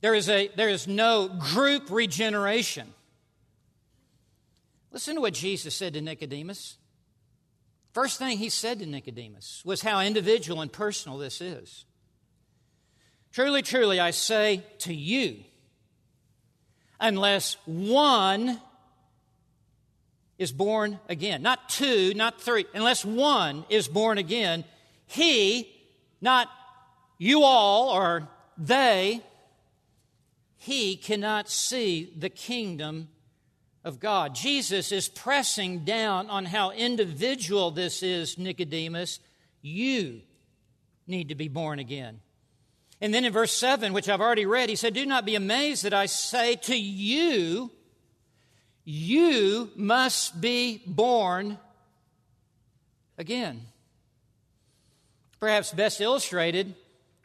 [0.02, 2.94] There is, a, there is no group regeneration.
[4.92, 6.78] Listen to what Jesus said to Nicodemus.
[7.94, 11.86] First thing he said to Nicodemus was how individual and personal this is.
[13.32, 15.38] Truly, truly, I say to you,
[17.00, 18.62] unless one
[20.40, 24.64] is born again, not two, not three, unless one is born again,
[25.06, 25.70] he,
[26.22, 26.50] not
[27.18, 29.22] you all or they,
[30.58, 33.10] he cannot see the kingdom
[33.84, 34.34] of God.
[34.34, 39.20] Jesus is pressing down on how individual this is, Nicodemus.
[39.62, 40.22] You
[41.06, 42.22] need to be born again.
[43.02, 45.84] And then in verse 7, which I've already read, he said, Do not be amazed
[45.84, 47.72] that I say to you,
[48.92, 51.60] you must be born
[53.20, 53.62] again.
[55.40, 56.74] Perhaps best illustrated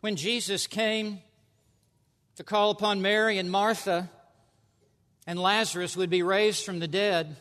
[0.03, 1.21] when Jesus came
[2.37, 4.11] to call upon Mary and Martha
[5.27, 7.35] and Lazarus would be raised from the dead,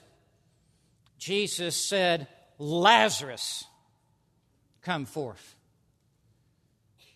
[1.17, 3.65] Jesus said, Lazarus,
[4.83, 5.55] come forth.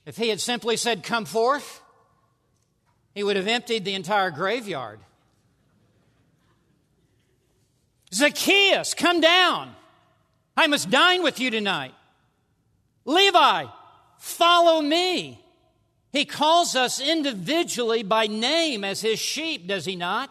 [0.06, 1.82] If he had simply said, Come forth,
[3.16, 5.00] he would have emptied the entire graveyard.
[8.14, 9.76] Zacchaeus, come down.
[10.56, 11.94] I must dine with you tonight.
[13.06, 13.66] Levi,
[14.18, 15.44] follow me.
[16.12, 20.30] He calls us individually by name as his sheep, does he not?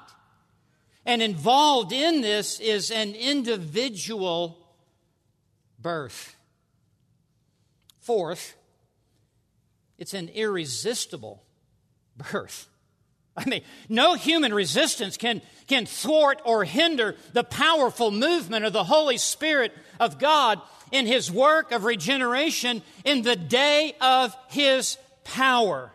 [1.05, 4.59] And involved in this is an individual
[5.79, 6.35] birth.
[8.01, 8.57] Fourth,
[9.99, 11.43] it's an irresistible
[12.17, 12.69] birth.
[13.37, 18.85] I mean, no human resistance can, can thwart or hinder the powerful movement of the
[18.85, 25.93] Holy Spirit of God in His work of regeneration in the day of His power.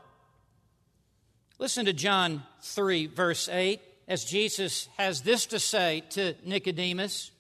[1.58, 7.32] Listen to John 3, verse 8 as Jesus has this to say to Nicodemus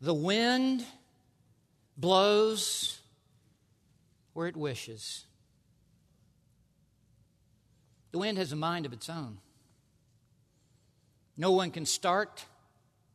[0.00, 0.84] The wind
[1.96, 3.00] blows
[4.32, 5.24] where it wishes.
[8.12, 9.38] The wind has a mind of its own.
[11.36, 12.44] No one can start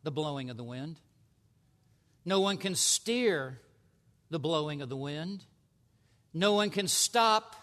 [0.04, 1.00] the blowing of the wind.
[2.24, 3.60] No one can steer
[4.30, 5.44] the blowing of the wind.
[6.34, 7.56] No one can stop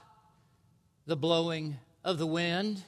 [1.06, 2.82] the blowing of the wind.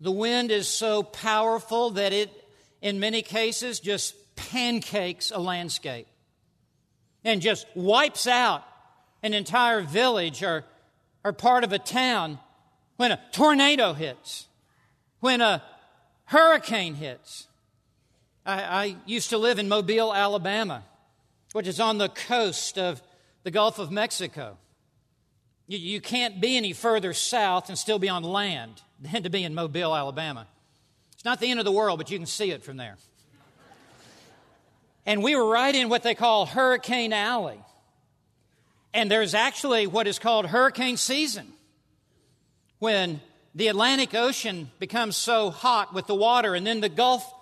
[0.00, 2.30] The wind is so powerful that it,
[2.82, 6.06] in many cases, just pancakes a landscape
[7.24, 8.64] and just wipes out
[9.22, 10.64] an entire village or,
[11.24, 12.38] or part of a town
[12.98, 14.48] when a tornado hits,
[15.20, 15.62] when a
[16.26, 17.46] hurricane hits.
[18.44, 20.82] I, I used to live in Mobile, Alabama,
[21.52, 23.00] which is on the coast of
[23.44, 24.58] the Gulf of Mexico.
[25.68, 29.44] You, you can't be any further south and still be on land than to be
[29.44, 30.48] in Mobile, Alabama.
[31.12, 32.96] It's not the end of the world, but you can see it from there.
[35.06, 37.60] And we were right in what they call Hurricane Alley.
[38.92, 41.52] And there's actually what is called hurricane season
[42.78, 43.20] when
[43.54, 47.34] the Atlantic Ocean becomes so hot with the water, and then the Gulf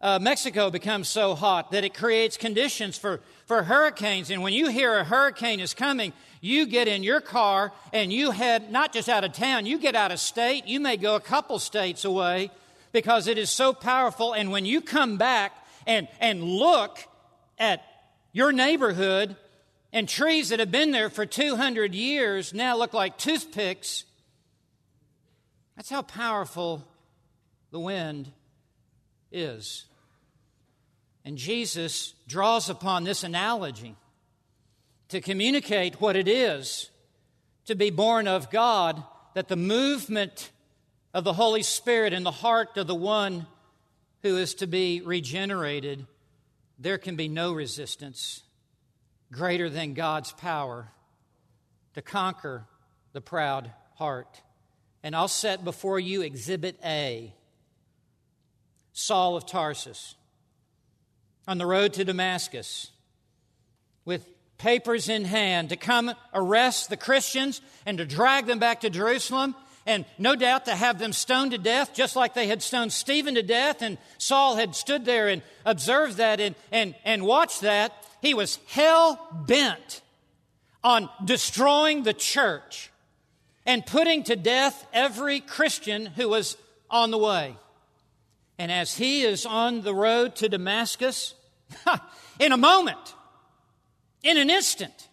[0.00, 4.30] uh, Mexico becomes so hot that it creates conditions for, for hurricanes.
[4.30, 8.30] And when you hear a hurricane is coming, you get in your car and you
[8.30, 10.66] head not just out of town, you get out of state.
[10.66, 12.50] You may go a couple states away
[12.92, 14.32] because it is so powerful.
[14.32, 15.52] And when you come back
[15.86, 16.98] and, and look
[17.58, 17.84] at
[18.32, 19.36] your neighborhood
[19.92, 24.04] and trees that have been there for 200 years now look like toothpicks,
[25.80, 26.86] that's how powerful
[27.70, 28.30] the wind
[29.32, 29.86] is.
[31.24, 33.96] And Jesus draws upon this analogy
[35.08, 36.90] to communicate what it is
[37.64, 39.02] to be born of God,
[39.32, 40.50] that the movement
[41.14, 43.46] of the Holy Spirit in the heart of the one
[44.20, 46.06] who is to be regenerated,
[46.78, 48.42] there can be no resistance
[49.32, 50.92] greater than God's power
[51.94, 52.66] to conquer
[53.14, 54.42] the proud heart.
[55.02, 57.32] And I'll set before you Exhibit A
[58.92, 60.14] Saul of Tarsus
[61.48, 62.90] on the road to Damascus
[64.04, 64.26] with
[64.58, 69.54] papers in hand to come arrest the Christians and to drag them back to Jerusalem
[69.86, 73.34] and no doubt to have them stoned to death, just like they had stoned Stephen
[73.34, 73.80] to death.
[73.80, 77.92] And Saul had stood there and observed that and, and, and watched that.
[78.20, 80.02] He was hell bent
[80.84, 82.89] on destroying the church
[83.70, 86.56] and putting to death every Christian who was
[86.90, 87.54] on the way.
[88.58, 91.34] And as he is on the road to Damascus,
[92.40, 93.14] in a moment,
[94.24, 95.08] in an instant,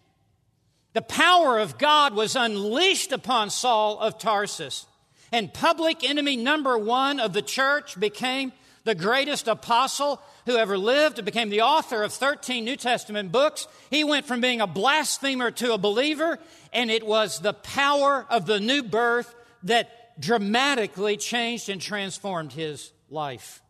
[0.94, 4.88] the power of God was unleashed upon Saul of Tarsus.
[5.32, 8.52] And public enemy number one of the church became
[8.86, 13.68] the greatest apostle who ever lived, became the author of 13 New Testament books.
[13.92, 16.40] He went from being a blasphemer to a believer,
[16.74, 22.92] and it was the power of the new birth that dramatically changed and transformed his
[23.10, 23.62] life.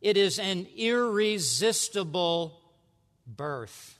[0.00, 2.60] It is an irresistible
[3.26, 3.98] birth.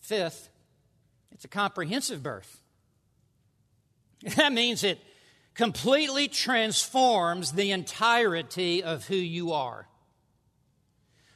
[0.00, 0.48] Fifth,
[1.32, 2.62] it's a comprehensive birth.
[4.36, 4.98] That means it
[5.54, 9.87] completely transforms the entirety of who you are.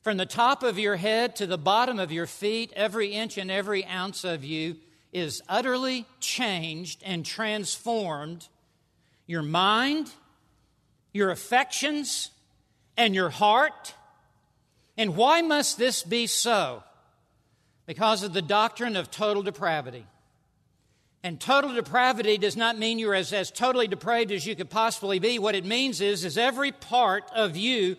[0.03, 3.51] From the top of your head to the bottom of your feet, every inch and
[3.51, 4.77] every ounce of you
[5.13, 8.49] is utterly changed and transformed.
[9.29, 10.11] Your mind,
[11.13, 12.31] your affections,
[12.97, 13.95] and your heart.
[14.97, 16.83] And why must this be so?
[17.87, 20.07] Because of the doctrine of total depravity.
[21.23, 25.21] And total depravity does not mean you're as, as totally depraved as you could possibly
[25.21, 25.39] be.
[25.39, 27.97] What it means is, is every part of you,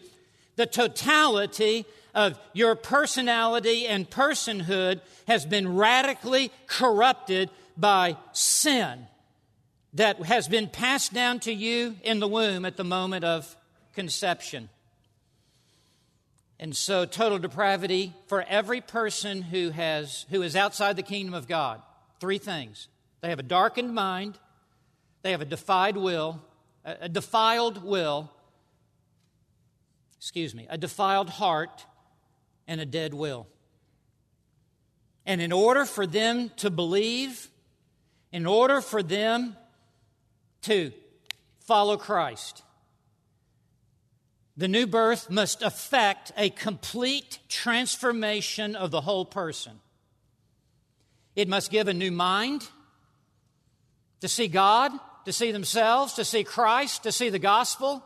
[0.55, 9.07] the totality of your personality and personhood has been radically corrupted by sin
[9.93, 13.55] that has been passed down to you in the womb at the moment of
[13.93, 14.69] conception.
[16.59, 21.47] And so total depravity for every person who has who is outside the kingdom of
[21.47, 21.81] God.
[22.19, 22.87] Three things.
[23.21, 24.37] They have a darkened mind,
[25.21, 26.41] they have a defied will,
[26.83, 28.31] a defiled will,
[30.23, 31.85] excuse me, a defiled heart
[32.65, 33.45] and a dead will.
[35.25, 37.49] And in order for them to believe,
[38.31, 39.57] in order for them
[40.61, 40.93] to
[41.59, 42.63] follow Christ,
[44.55, 49.73] the new birth must affect a complete transformation of the whole person.
[51.35, 52.65] It must give a new mind
[54.21, 54.93] to see God,
[55.25, 58.01] to see themselves, to see Christ, to see the gospel.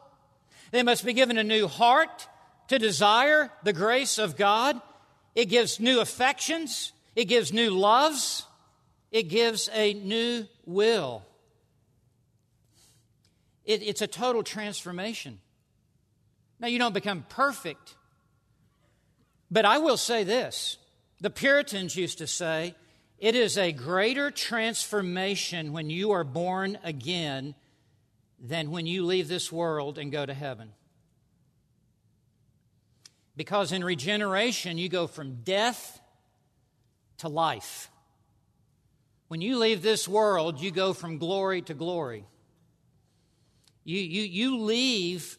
[0.71, 2.27] They must be given a new heart
[2.67, 4.81] to desire the grace of God.
[5.35, 8.45] It gives new affections, it gives new loves,
[9.11, 11.23] it gives a new will.
[13.65, 15.39] It, it's a total transformation.
[16.59, 17.95] Now, you don't become perfect.
[19.51, 20.77] But I will say this
[21.19, 22.75] the Puritans used to say,
[23.17, 27.55] it is a greater transformation when you are born again
[28.39, 30.71] than when you leave this world and go to heaven.
[33.35, 35.99] Because in regeneration, you go from death
[37.19, 37.89] to life.
[39.27, 42.25] When you leave this world, you go from glory to glory.
[43.83, 45.37] You, you, you leave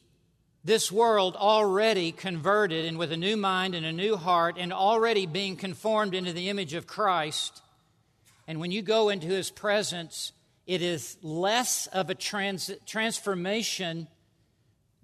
[0.65, 5.27] this world already converted and with a new mind and a new heart and already
[5.27, 7.63] being conformed into the image of Christ.
[8.47, 10.33] And when you go into his presence,
[10.69, 14.07] it is less of a trans- transformation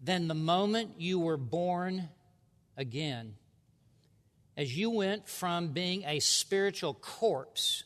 [0.00, 2.10] than the moment you were born
[2.76, 3.34] again.
[4.58, 7.82] As you went from being a spiritual corpse,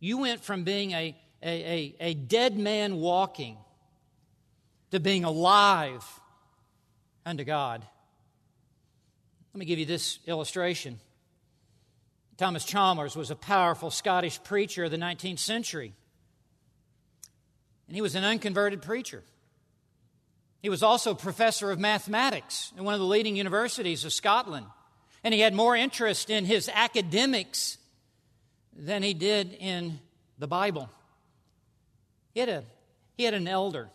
[0.00, 3.56] you went from being a, a, a, a dead man walking
[4.90, 6.04] to being alive
[7.24, 7.86] unto God.
[9.54, 10.98] Let me give you this illustration.
[12.36, 15.94] Thomas Chalmers was a powerful Scottish preacher of the 19th century.
[17.88, 19.24] And he was an unconverted preacher.
[20.60, 24.66] He was also a professor of mathematics in one of the leading universities of Scotland.
[25.24, 27.78] And he had more interest in his academics
[28.76, 29.98] than he did in
[30.38, 30.88] the Bible.
[32.34, 32.64] He had, a,
[33.16, 33.88] he had an elder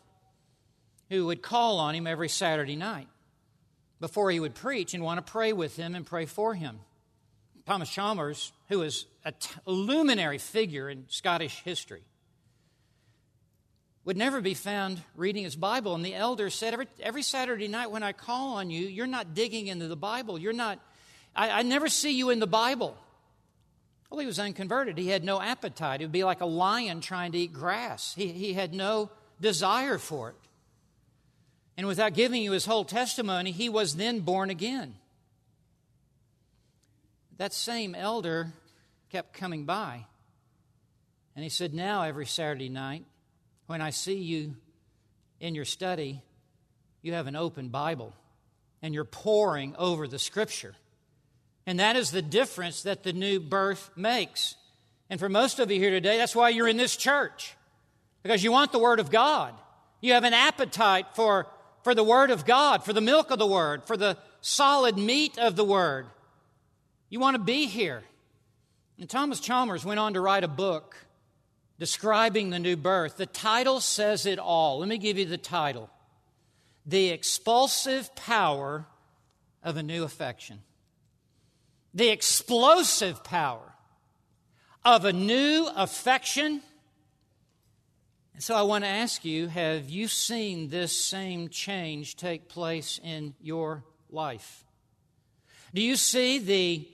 [1.10, 3.08] who would call on him every Saturday night
[4.00, 6.80] before he would preach and want to pray with him and pray for him.
[7.66, 8.82] Thomas Chalmers, who
[9.32, 12.02] t- a luminary figure in Scottish history,
[14.06, 15.96] would never be found reading his Bible.
[15.96, 19.34] And the elder said, Every, every Saturday night when I call on you, you're not
[19.34, 20.38] digging into the Bible.
[20.38, 20.80] You're not,
[21.36, 22.98] I, I never see you in the Bible.
[24.10, 24.98] Well, he was unconverted.
[24.98, 26.02] He had no appetite.
[26.02, 28.14] It would be like a lion trying to eat grass.
[28.14, 29.10] He, he had no
[29.42, 30.36] desire for it.
[31.78, 34.96] And without giving you his whole testimony, he was then born again.
[37.38, 38.54] That same elder
[39.12, 40.06] kept coming by.
[41.36, 43.06] And he said, Now, every Saturday night,
[43.68, 44.56] when I see you
[45.40, 46.22] in your study,
[47.02, 48.14] you have an open Bible
[48.82, 50.76] and you're poring over the scripture.
[51.66, 54.56] And that is the difference that the new birth makes.
[55.10, 57.56] And for most of you here today, that's why you're in this church,
[58.22, 59.54] because you want the Word of God.
[60.02, 61.48] You have an appetite for,
[61.84, 65.38] for the Word of God, for the milk of the Word, for the solid meat
[65.38, 66.08] of the Word.
[67.10, 68.04] You want to be here.
[69.00, 70.96] And Thomas Chalmers went on to write a book
[71.84, 73.18] describing the new birth.
[73.18, 74.80] The title says it all.
[74.80, 75.90] Let me give you the title
[76.86, 78.86] The Expulsive Power
[79.62, 80.62] of a New Affection.
[81.94, 83.74] The explosive power
[84.86, 86.62] of a new affection.
[88.34, 92.98] And so I want to ask you have you seen this same change take place
[93.04, 94.64] in your life?
[95.74, 96.88] Do you see the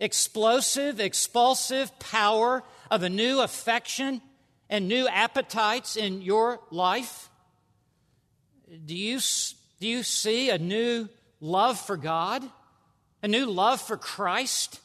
[0.00, 4.20] explosive, expulsive power of a new affection
[4.72, 7.28] and new appetites in your life?
[8.86, 9.20] Do you,
[9.80, 11.10] do you see a new
[11.42, 12.42] love for God?
[13.22, 14.80] A new love for Christ?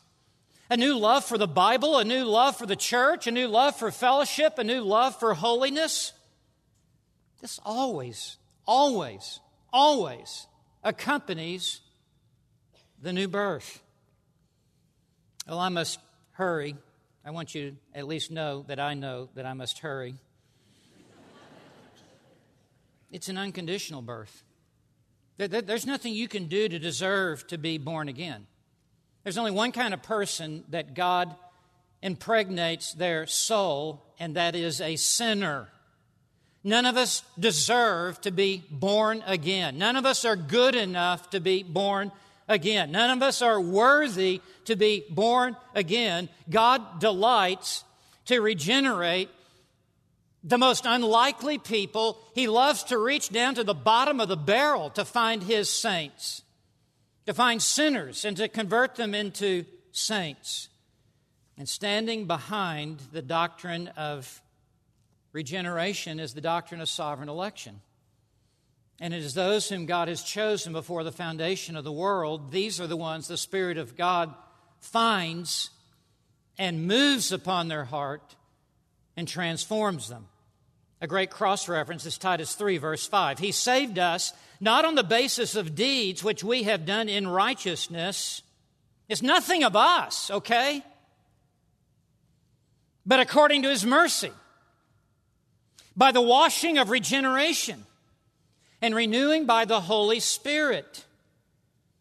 [0.69, 1.97] A new love for the Bible?
[1.97, 3.27] A new love for the church?
[3.27, 4.59] A new love for fellowship?
[4.59, 6.11] A new love for holiness?
[7.39, 8.35] This always,
[8.65, 9.39] always,
[9.71, 10.47] always
[10.83, 11.79] accompanies
[13.01, 13.81] the new birth.
[15.47, 15.99] Well, I must
[16.31, 16.75] hurry.
[17.27, 20.15] I want you to at least know that I know that I must hurry.
[23.11, 24.45] it's an unconditional birth.
[25.35, 28.47] There's nothing you can do to deserve to be born again.
[29.23, 31.35] There's only one kind of person that God
[32.01, 35.67] impregnates their soul, and that is a sinner.
[36.63, 39.77] None of us deserve to be born again.
[39.77, 42.13] None of us are good enough to be born
[42.47, 42.91] again.
[42.91, 46.29] None of us are worthy to be born again.
[46.49, 47.83] God delights
[48.25, 49.29] to regenerate
[50.43, 52.19] the most unlikely people.
[52.33, 56.41] He loves to reach down to the bottom of the barrel to find his saints,
[57.25, 60.69] to find sinners, and to convert them into saints.
[61.57, 64.41] And standing behind the doctrine of
[65.33, 67.81] regeneration is the doctrine of sovereign election.
[68.99, 72.51] And it is those whom God has chosen before the foundation of the world.
[72.51, 74.33] These are the ones the Spirit of God
[74.79, 75.69] finds
[76.57, 78.35] and moves upon their heart
[79.15, 80.27] and transforms them.
[80.99, 83.37] A great cross reference is Titus 3, verse 5.
[83.37, 88.41] He saved us not on the basis of deeds which we have done in righteousness.
[89.07, 90.83] It's nothing of us, okay?
[93.05, 94.31] But according to his mercy,
[95.95, 97.85] by the washing of regeneration
[98.81, 101.05] and renewing by the Holy Spirit.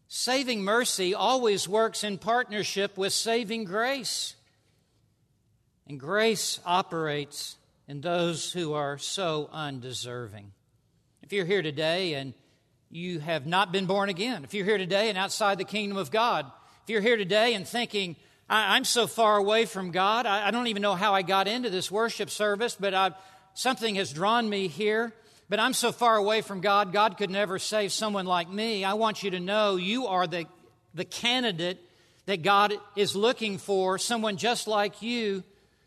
[0.07, 4.35] Saving mercy always works in partnership with saving grace.
[5.87, 7.57] And grace operates
[7.87, 10.51] in those who are so undeserving.
[11.23, 12.33] If you're here today and
[12.89, 16.11] you have not been born again, if you're here today and outside the kingdom of
[16.11, 16.45] God,
[16.83, 18.15] if you're here today and thinking,
[18.49, 21.91] I'm so far away from God, I don't even know how I got into this
[21.91, 23.13] worship service, but I've,
[23.53, 25.13] something has drawn me here
[25.49, 28.83] but I'm so far away from God, God could never save someone like me.
[28.83, 30.45] I want you to know you are the,
[30.93, 31.79] the candidate
[32.25, 35.43] that God is looking for, someone just like you,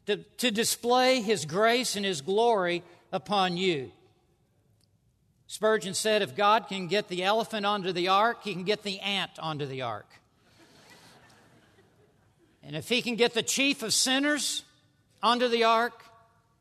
[0.06, 2.82] to, to display His grace and His glory
[3.12, 3.92] upon you.
[5.46, 8.98] Spurgeon said, if God can get the elephant onto the ark, He can get the
[9.00, 10.06] ant onto the ark.
[12.62, 14.62] and if He can get the chief of sinners
[15.22, 16.02] onto the ark,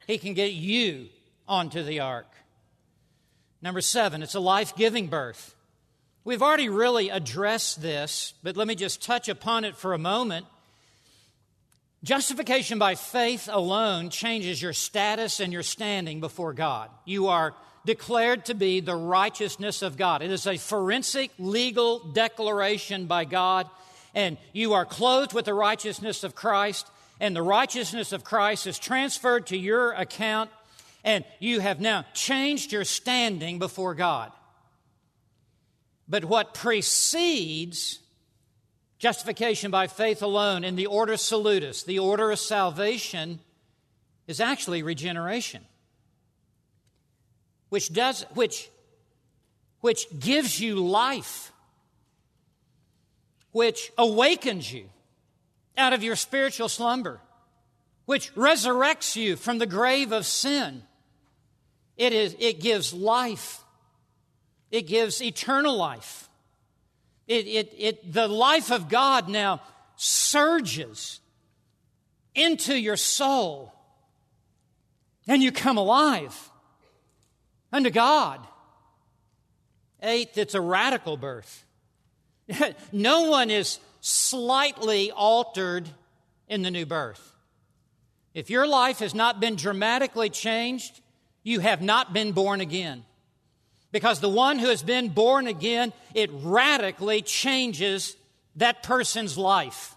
[0.06, 1.08] He can get you
[1.48, 2.28] onto the ark.
[3.62, 5.56] Number seven, it's a life giving birth.
[6.24, 10.46] We've already really addressed this, but let me just touch upon it for a moment.
[12.04, 16.90] Justification by faith alone changes your status and your standing before God.
[17.04, 17.54] You are
[17.86, 20.22] declared to be the righteousness of God.
[20.22, 23.70] It is a forensic legal declaration by God,
[24.16, 26.88] and you are clothed with the righteousness of Christ,
[27.20, 30.50] and the righteousness of Christ is transferred to your account,
[31.04, 34.32] and you have now changed your standing before God.
[36.08, 38.00] But what precedes
[38.98, 43.40] justification by faith alone in the ordo salutis, the order of salvation,
[44.28, 45.64] is actually regeneration,
[47.70, 48.70] which does which
[49.82, 51.54] which gives you life,
[53.52, 54.90] which awakens you
[55.78, 57.22] out of your spiritual slumber,
[58.06, 60.84] which resurrects you from the grave of sin.
[62.00, 63.62] It, is, it gives life,
[64.72, 66.30] it gives eternal life.
[67.28, 69.62] It, it, it, the life of God now
[69.98, 71.20] surges
[72.34, 73.74] into your soul,
[75.28, 76.50] and you come alive
[77.74, 78.40] unto God.
[80.02, 81.66] Eighth, it's a radical birth.
[82.94, 85.90] no one is slightly altered
[86.48, 87.34] in the new birth.
[88.34, 91.02] If your life has not been dramatically changed,
[91.50, 93.04] you have not been born again.
[93.92, 98.16] Because the one who has been born again, it radically changes
[98.56, 99.96] that person's life.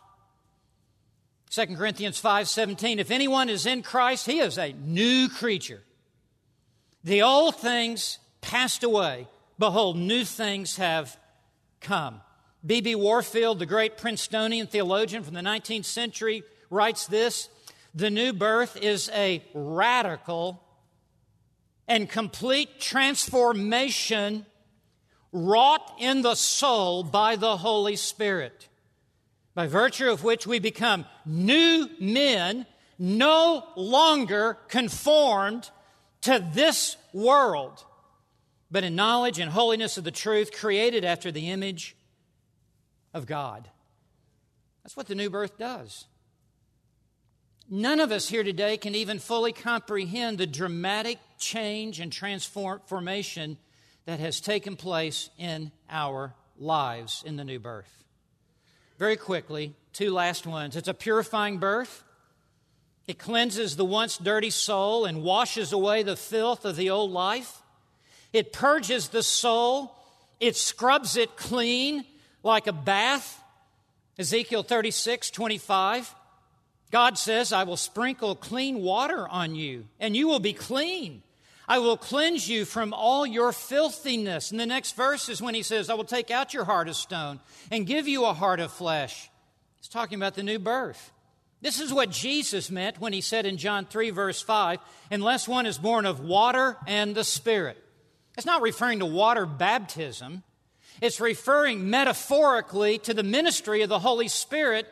[1.51, 5.83] 2 Corinthians 5:17 If anyone is in Christ, he is a new creature.
[7.05, 9.29] The old things passed away;
[9.59, 11.19] behold, new things have
[11.81, 12.23] come.
[12.65, 12.95] B.B.
[12.95, 17.51] Warfield, the great Princetonian theologian from the 19th century, writes this
[17.95, 20.63] The new birth is a radical
[21.93, 24.47] and complete transformation
[25.31, 28.67] wrought in the soul by the Holy Spirit,
[29.53, 32.65] by virtue of which we become new men,
[32.99, 35.69] no longer conformed
[36.23, 37.85] to this world,
[38.71, 41.95] but in knowledge and holiness of the truth, created after the image
[43.13, 43.69] of God.
[44.83, 46.07] That's what the new birth does.
[47.69, 53.59] None of us here today can even fully comprehend the dramatic change and transformation
[54.07, 58.05] that has taken place in our lives in the new birth.
[58.99, 60.77] Very quickly, two last ones.
[60.77, 62.05] It's a purifying birth.
[63.07, 67.63] It cleanses the once dirty soul and washes away the filth of the old life.
[68.33, 69.95] It purges the soul.
[70.41, 72.05] It scrubs it clean
[72.43, 73.43] like a bath.
[74.19, 76.15] Ezekiel 36, 25.
[76.91, 81.23] God says, I will sprinkle clean water on you, and you will be clean.
[81.69, 84.51] I will cleanse you from all your filthiness.
[84.51, 86.97] And the next verse is when he says, I will take out your heart of
[86.97, 87.41] stone
[87.71, 89.31] and give you a heart of flesh.
[89.77, 91.13] He's talking about the new birth.
[91.61, 94.81] This is what Jesus meant when he said in John 3, verse 5,
[95.13, 97.79] unless one is born of water and the Spirit.
[98.37, 100.43] It's not referring to water baptism,
[101.01, 104.87] it's referring metaphorically to the ministry of the Holy Spirit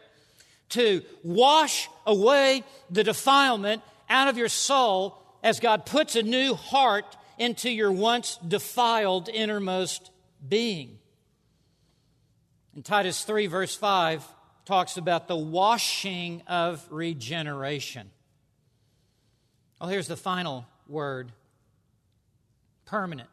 [0.70, 7.16] to wash away the defilement out of your soul as God puts a new heart
[7.38, 10.10] into your once defiled innermost
[10.46, 10.98] being.
[12.74, 14.26] And Titus 3, verse 5,
[14.64, 18.10] talks about the washing of regeneration.
[19.80, 21.32] Well, here's the final word
[22.84, 23.28] permanent.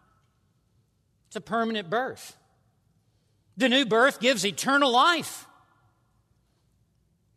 [1.27, 2.37] It's a permanent birth.
[3.57, 5.45] The new birth gives eternal life.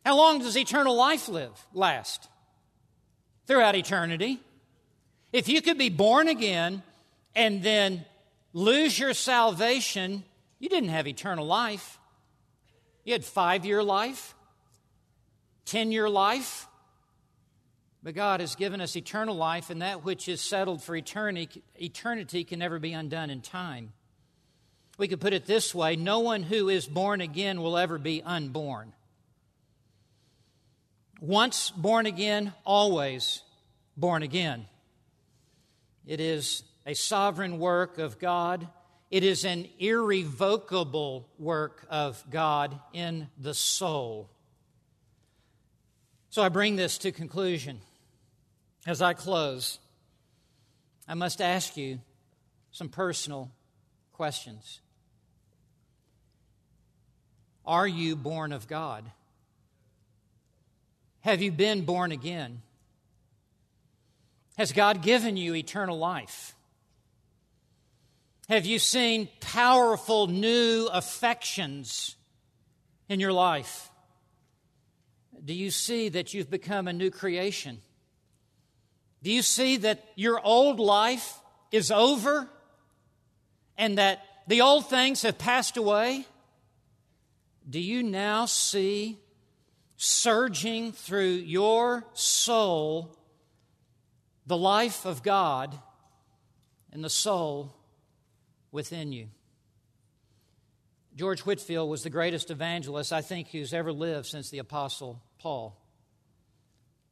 [0.04, 2.28] How long does eternal life live last?
[3.46, 4.40] Throughout eternity.
[5.32, 6.82] If you could be born again
[7.34, 8.04] and then
[8.52, 10.24] lose your salvation,
[10.58, 11.98] you didn't have eternal life.
[13.04, 14.34] You had five year life,
[15.66, 16.66] 10 year life.
[18.02, 22.44] But God has given us eternal life, and that which is settled for eternity, eternity
[22.44, 23.92] can never be undone in time.
[24.96, 28.22] We could put it this way no one who is born again will ever be
[28.22, 28.94] unborn.
[31.20, 33.42] Once born again, always
[33.96, 34.66] born again.
[36.06, 38.66] It is a sovereign work of God.
[39.10, 44.30] It is an irrevocable work of God in the soul.
[46.30, 47.80] So I bring this to conclusion.
[48.86, 49.78] As I close,
[51.06, 52.00] I must ask you
[52.70, 53.50] some personal
[54.12, 54.80] questions.
[57.66, 59.04] Are you born of God?
[61.20, 62.62] Have you been born again?
[64.60, 66.54] Has God given you eternal life?
[68.50, 72.14] Have you seen powerful new affections
[73.08, 73.90] in your life?
[75.42, 77.80] Do you see that you've become a new creation?
[79.22, 81.38] Do you see that your old life
[81.72, 82.46] is over
[83.78, 86.26] and that the old things have passed away?
[87.66, 89.20] Do you now see
[89.96, 93.16] surging through your soul
[94.50, 95.78] the life of God
[96.92, 97.72] and the soul
[98.72, 99.28] within you?
[101.14, 105.76] George Whitefield was the greatest evangelist I think who's ever lived since the Apostle Paul.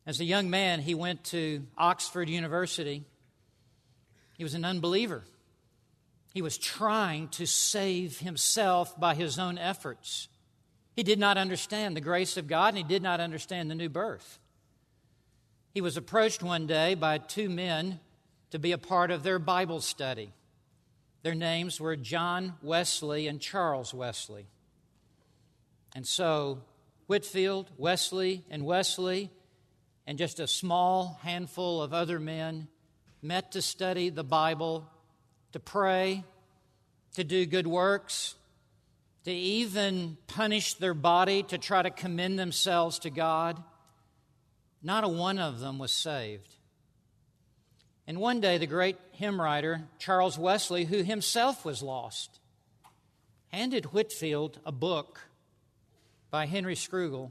[0.04, 3.04] As a young man, he went to Oxford University.
[4.36, 5.22] He was an unbeliever.
[6.34, 10.26] He was trying to save himself by his own efforts.
[10.96, 13.88] He did not understand the grace of God and he did not understand the new
[13.88, 14.40] birth.
[15.78, 18.00] He was approached one day by two men
[18.50, 20.32] to be a part of their Bible study.
[21.22, 24.48] Their names were John Wesley and Charles Wesley.
[25.94, 26.62] And so
[27.06, 29.30] Whitefield, Wesley, and Wesley
[30.04, 32.66] and just a small handful of other men
[33.22, 34.84] met to study the Bible,
[35.52, 36.24] to pray,
[37.14, 38.34] to do good works,
[39.26, 43.62] to even punish their body to try to commend themselves to God.
[44.82, 46.54] Not a one of them was saved.
[48.06, 52.40] And one day, the great hymn writer, Charles Wesley, who himself was lost,
[53.48, 55.20] handed Whitefield a book
[56.30, 57.30] by Henry Scougal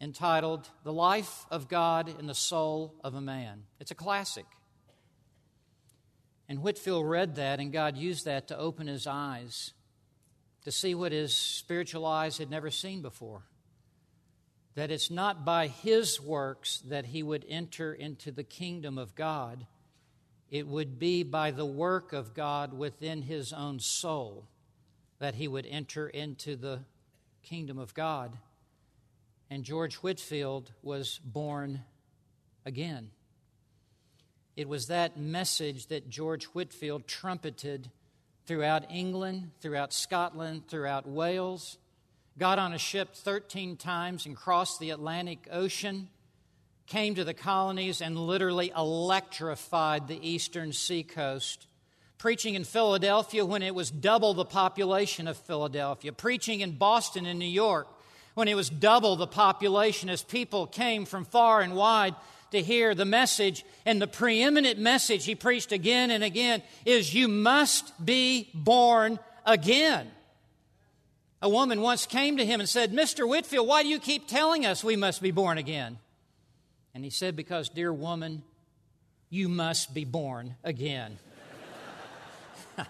[0.00, 3.62] entitled The Life of God in the Soul of a Man.
[3.80, 4.46] It's a classic.
[6.48, 9.72] And Whitefield read that, and God used that to open his eyes
[10.64, 13.42] to see what his spiritual eyes had never seen before.
[14.74, 19.66] That it's not by his works that he would enter into the kingdom of God,
[20.50, 24.46] it would be by the work of God within his own soul
[25.18, 26.80] that he would enter into the
[27.42, 28.36] kingdom of God
[29.50, 31.82] and George Whitefield was born
[32.64, 33.10] again.
[34.56, 37.90] It was that message that George Whitefield trumpeted
[38.46, 41.78] throughout England, throughout Scotland, throughout Wales,
[42.38, 46.08] got on a ship 13 times and crossed the Atlantic Ocean,
[46.86, 51.66] came to the colonies and literally electrified the eastern seacoast.
[52.18, 57.38] Preaching in Philadelphia when it was double the population of Philadelphia, preaching in Boston and
[57.38, 57.86] New York
[58.34, 62.14] when it was double the population as people came from far and wide
[62.50, 63.64] to hear the message.
[63.86, 70.10] And the preeminent message he preached again and again is you must be born again.
[71.44, 73.28] A woman once came to him and said, Mr.
[73.28, 75.98] Whitefield, why do you keep telling us we must be born again?
[76.94, 78.42] And he said, Because, dear woman,
[79.28, 81.18] you must be born again.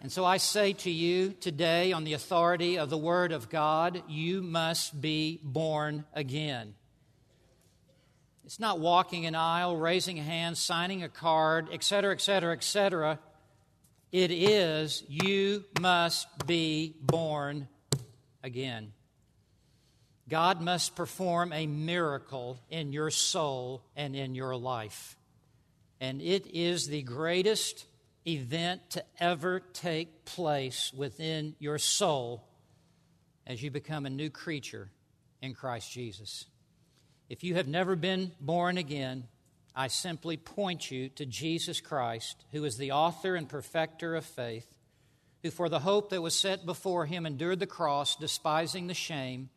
[0.00, 4.02] And so I say to you today, on the authority of the Word of God,
[4.08, 6.74] you must be born again.
[8.46, 13.20] It's not walking an aisle, raising a hand, signing a card, etc., etc., etc.
[14.12, 17.66] It is you must be born
[18.42, 18.92] again.
[20.28, 25.16] God must perform a miracle in your soul and in your life.
[25.98, 27.86] And it is the greatest
[28.26, 32.44] event to ever take place within your soul
[33.46, 34.90] as you become a new creature
[35.40, 36.44] in Christ Jesus.
[37.28, 39.26] If you have never been born again,
[39.74, 44.66] I simply point you to Jesus Christ, who is the author and perfecter of faith,
[45.42, 49.48] who for the hope that was set before him endured the cross, despising the shame.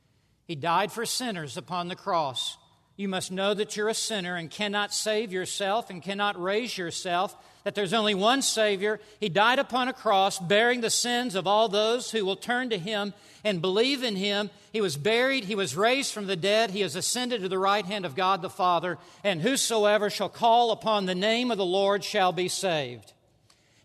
[0.46, 2.58] He died for sinners upon the cross.
[2.98, 7.36] You must know that you're a sinner and cannot save yourself and cannot raise yourself
[7.66, 9.02] that there's only one Savior.
[9.20, 12.78] He died upon a cross, bearing the sins of all those who will turn to
[12.78, 14.52] Him and believe in Him.
[14.72, 17.86] He was buried, He was raised from the dead, He has ascended to the right
[17.86, 22.04] hand of God the Father, and whosoever shall call upon the name of the Lord
[22.04, 23.14] shall be saved.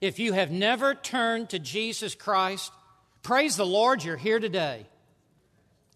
[0.02, 2.70] If you have never turned to Jesus Christ,
[3.22, 4.86] praise the Lord, you're here today.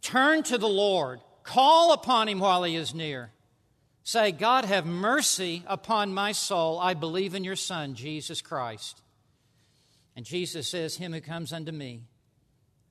[0.00, 3.30] Turn to the Lord, call upon Him while He is near.
[4.02, 6.78] Say, God, have mercy upon my soul.
[6.80, 9.00] I believe in your Son, Jesus Christ.
[10.16, 12.02] And Jesus says, Him who comes unto me,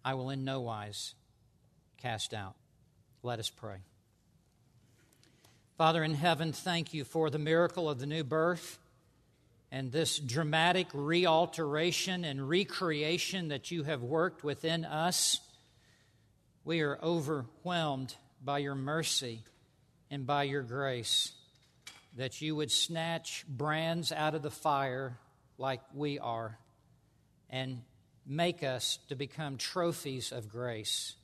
[0.06, 1.14] I will in no wise
[1.98, 2.56] cast out.
[3.22, 3.78] Let us pray.
[5.78, 8.80] Father in heaven, thank you for the miracle of the new birth
[9.72, 15.40] and this dramatic realteration and recreation that you have worked within us.
[16.64, 19.44] We are overwhelmed by your mercy
[20.12, 21.32] and by your grace.
[22.16, 25.18] that you would snatch brands out of the fire
[25.58, 26.58] like we are
[27.50, 27.82] and
[28.26, 31.16] make us to become trophies of grace.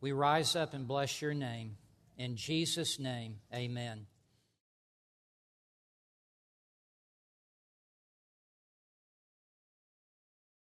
[0.00, 1.76] We rise up and bless your name.
[2.16, 4.06] In Jesus' name, amen.